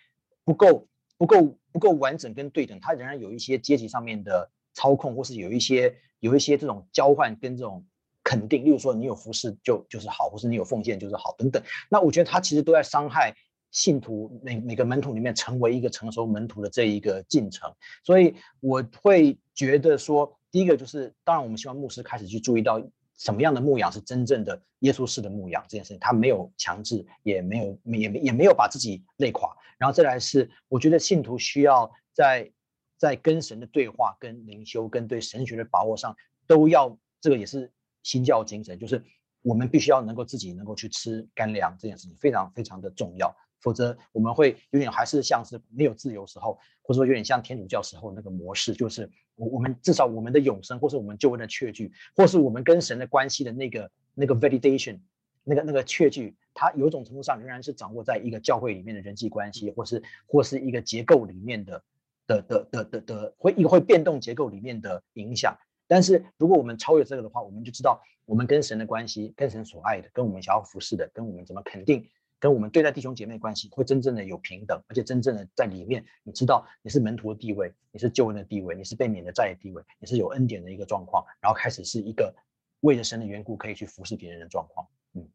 [0.44, 0.86] 不够
[1.18, 7.84] 不够不够完整跟对等，它仍然有一些阶级上面的操控，或是有一些有一些这种交换跟这种。
[8.32, 11.62] 肯定，例如说你有服侍就就是好，或是你有奉献就是好等等。
[11.90, 13.34] 那我觉得他其实都在伤害
[13.70, 17.70] 信徒每每个门徒里面成为一个成熟门徒的这一个进程。
[18.02, 22.82] 所以我会觉得说，第一个就是，当然我们希望牧师开始去注意到
[23.18, 29.54] 什么样的牧养是真正的耶稣式的牧养这件事情，他没有强制，也没有也也没有把自己累垮。
[29.76, 32.50] 然后再来是，我觉得信徒需要在
[32.96, 36.16] 在跟神的对话、跟灵修、跟对神学的把握上，
[36.46, 37.70] 都要这个也是
[38.02, 39.02] 新教精神，就是
[39.42, 43.34] 我们必须要能够自己能够去吃干粮，这件事情非常非常的重要。
[43.60, 54.98] 否则我们会有点还是像是没有自由时候，或者说有点像天主教时候那个模式，就是我我们至少我们的永生，或是我们救恩的确据，或是我们跟神的关系的那个那个 validation，
[55.44, 61.84] 那个那个确据，它有种程度上仍然是掌握在一个教会里面的人际关系，或是或是一个结构里面的
[62.26, 65.56] 的的的的的会一个会变动结构里面的影响。
[65.92, 72.08] 但是如果我们超越这个的话，我们就知道我们跟神的关系，跟神所爱的，跟我们想要服侍的，跟我们怎么肯定。
[72.38, 82.34] 跟我们对待弟兄姐妹关系会真正的有平等，而且真正的在里面，你知道你是门徒的地位，你是救恩的地位，你是被免的债的地位，你是有恩典的一个状况，然后开始是一个
[82.80, 84.88] 为了神的缘故可以去服侍别人的状况。
[85.12, 85.28] 嗯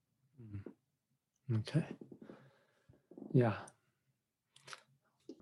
[1.49, 1.79] 嗯，OK，
[3.35, 3.63] 呀、
[5.27, 5.33] yeah，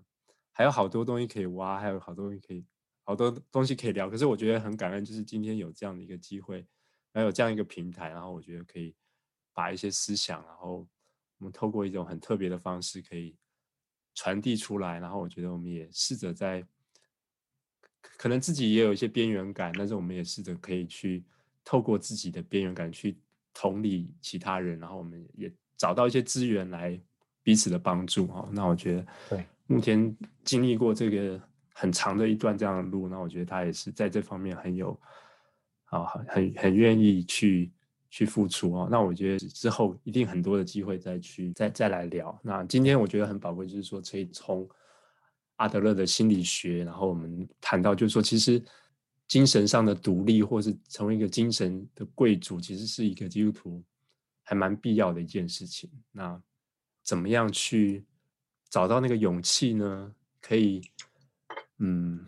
[0.52, 2.64] 还有好多东西可以挖，还有好多东西可以，
[3.06, 4.10] 好多东西可以聊。
[4.10, 6.66] 可是我觉得很感恩，就是今天有这样的一个机会，
[7.14, 8.94] 还有这样一个平台，然后我觉得可以
[9.54, 10.86] 把一些思想，然后。
[11.38, 13.36] 我们透过一种很特别的方式可以
[14.14, 16.66] 传递出来，然后我觉得我们也试着在，
[18.00, 21.22] 可能自己也有一些边缘感，但是我们也试着可以去
[21.62, 23.18] 透过自己的边缘感去
[23.52, 26.98] 同理其他人，然后我们也找到一些资源来
[27.42, 28.48] 彼此的帮助哈。
[28.50, 31.38] 那我觉得，对，目前经历过这个
[31.78, 34.98] 很长的一段这样的路，那我觉得他也是在这方面很有，
[35.86, 37.70] 啊，很很愿意去。
[38.08, 42.40] 去付出哦，那我觉得之后一定很多的机会再去再再来聊。
[42.42, 44.66] 那今天我觉得很宝贵，就是说可以从
[45.56, 48.62] 阿德勒的心理学，然后我们谈到，就是说其实
[49.26, 53.82] 精神上的独立，或是成为一个精神的贵族，其实是一个基督徒
[54.44, 55.90] 还蛮必要的一件事情。
[56.10, 56.40] 那
[57.02, 58.02] 怎么样去
[58.70, 60.14] 找到那个勇气呢？
[60.40, 60.80] 可以，
[61.78, 62.24] 嗯，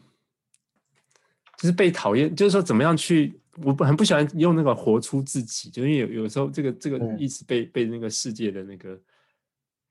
[1.57, 3.41] 就是被讨厌，就是说怎么样去。
[3.65, 8.97] 我不很不喜欢用那个活出自己，就因为有有时候这个这个一直被被那个世界的那个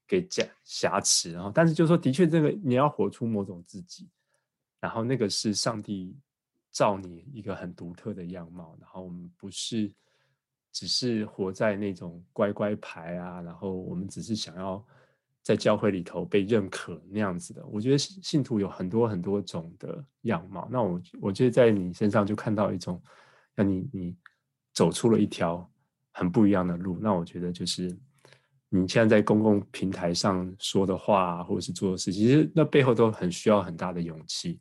[0.07, 4.07] 给夹挟持，然后但是就是说的确这个你要活出某种自己，
[4.79, 6.15] 然后那个是上帝
[6.71, 9.91] 造你一个很独特的样貌，然后我们不是
[10.71, 14.81] 只是活在那种乖乖牌啊，然后我们只是想要
[15.47, 17.65] 在教会里头被认可那样子的。
[17.67, 23.01] 我觉得信徒有很多很多种的样貌，那我我觉得在你身上就看到一种。
[23.55, 24.17] 那你你
[24.73, 25.71] 走出了一条
[26.11, 27.97] 很不一样的路，那我觉得就是
[28.67, 34.59] 你现在在公共平台上说的话，或者是做的事，其实那背后都很需要很大的勇气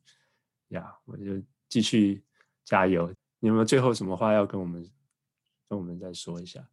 [0.68, 0.86] 呀。
[1.04, 2.22] 我就继续
[2.64, 3.12] 加油。
[3.40, 4.88] 你有没有最后什么话要跟我们
[5.68, 6.64] 跟我们再说一下？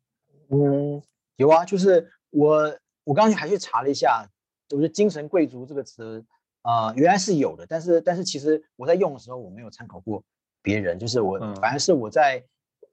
[0.49, 1.01] 嗯，
[1.38, 2.74] 有啊，就是我
[3.04, 4.28] 我刚才还去查了一下，
[4.70, 6.24] 我觉得“精神贵族”这个词
[6.62, 10.24] 啊，呃，原来是有的，但是但是其实我在用的时候我没有参考过。
[10.62, 12.41] 别人就是我，反而是我在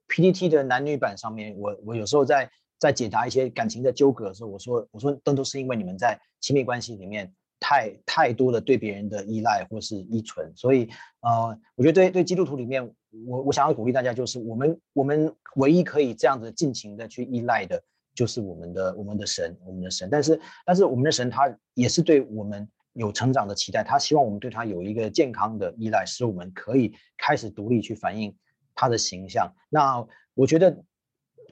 [0.09, 10.89] PPT 的男女版上面，我我有时候在在解答一些感情的纠葛的时候，我说我说更多是因为你们在亲密关系里面太太多的对别人的依赖或是依存，所以
[11.21, 12.93] 呃，我觉得对对基督徒里面，
[13.25, 17.81] 我我想要鼓励大家，就是我们我们唯一可以这样子尽情的去依赖的，
[18.13, 22.67] 就是我们的我们的神，我们的神，但是但是我们的神他也是对我们。
[22.93, 28.35] 有成长的期待，他希望我们对他有一个健康的依赖，使我们可以开始独立去反映
[28.75, 29.49] 他的形象。
[29.69, 30.83] 那我觉得，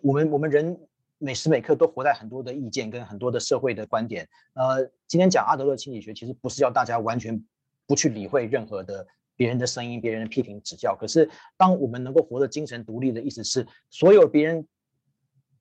[0.02, 0.78] 我们我们人
[1.18, 4.28] 每时每刻都活在很多的意见跟很多的社会的观点。
[4.54, 7.42] 呃，今天讲阿德勒心理学，其实不是要大家完全
[7.88, 9.08] 不去理会任何的
[9.38, 10.94] 别人的声音、别人的批评指教。
[10.94, 14.68] 可是，当我们能够活得精神独立的意思是，所有别人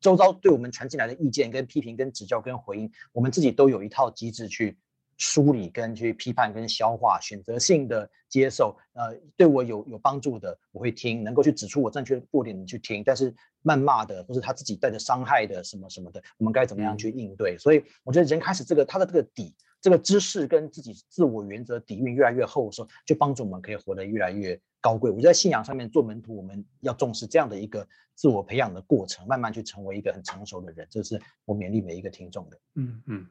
[0.00, 4.78] 周遭对我们传进来的意见、跟批评、跟指教、跟回应，我们自己都有一套机制去。
[5.20, 17.58] 梳理跟去批判跟消化，选择性的接受，呃，对我有有帮助的我会听，能够去指出我正确的弱点你去听，但是谩骂的或是他自己带着伤害的什么什么的，我们该怎么样去应对？
[17.58, 25.10] 所以我觉得人开始这个他的这个底，这个知识跟自己自我原则底蕴越来越厚的时候，就帮助我们可以活得越来越高贵。
[25.10, 30.86] 我觉得在信仰上面做门徒，我们要重视这样的一个自我培养的过程，慢慢去成为一个很成熟的人。
[30.90, 32.60] 这是我勉励每一个听众的。
[32.74, 33.26] 嗯嗯，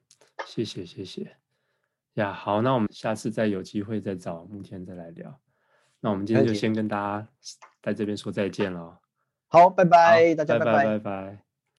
[0.45, 1.35] 谢谢谢谢。
[2.15, 5.39] 呀，好，那我们下次再有机会再找慕天再来聊。
[5.99, 7.27] 那我们今天就先跟大家
[7.81, 8.99] 在这边说再见了。
[9.47, 10.83] 好，拜拜，大家拜拜，拜拜。
[10.83, 11.46] 拜拜。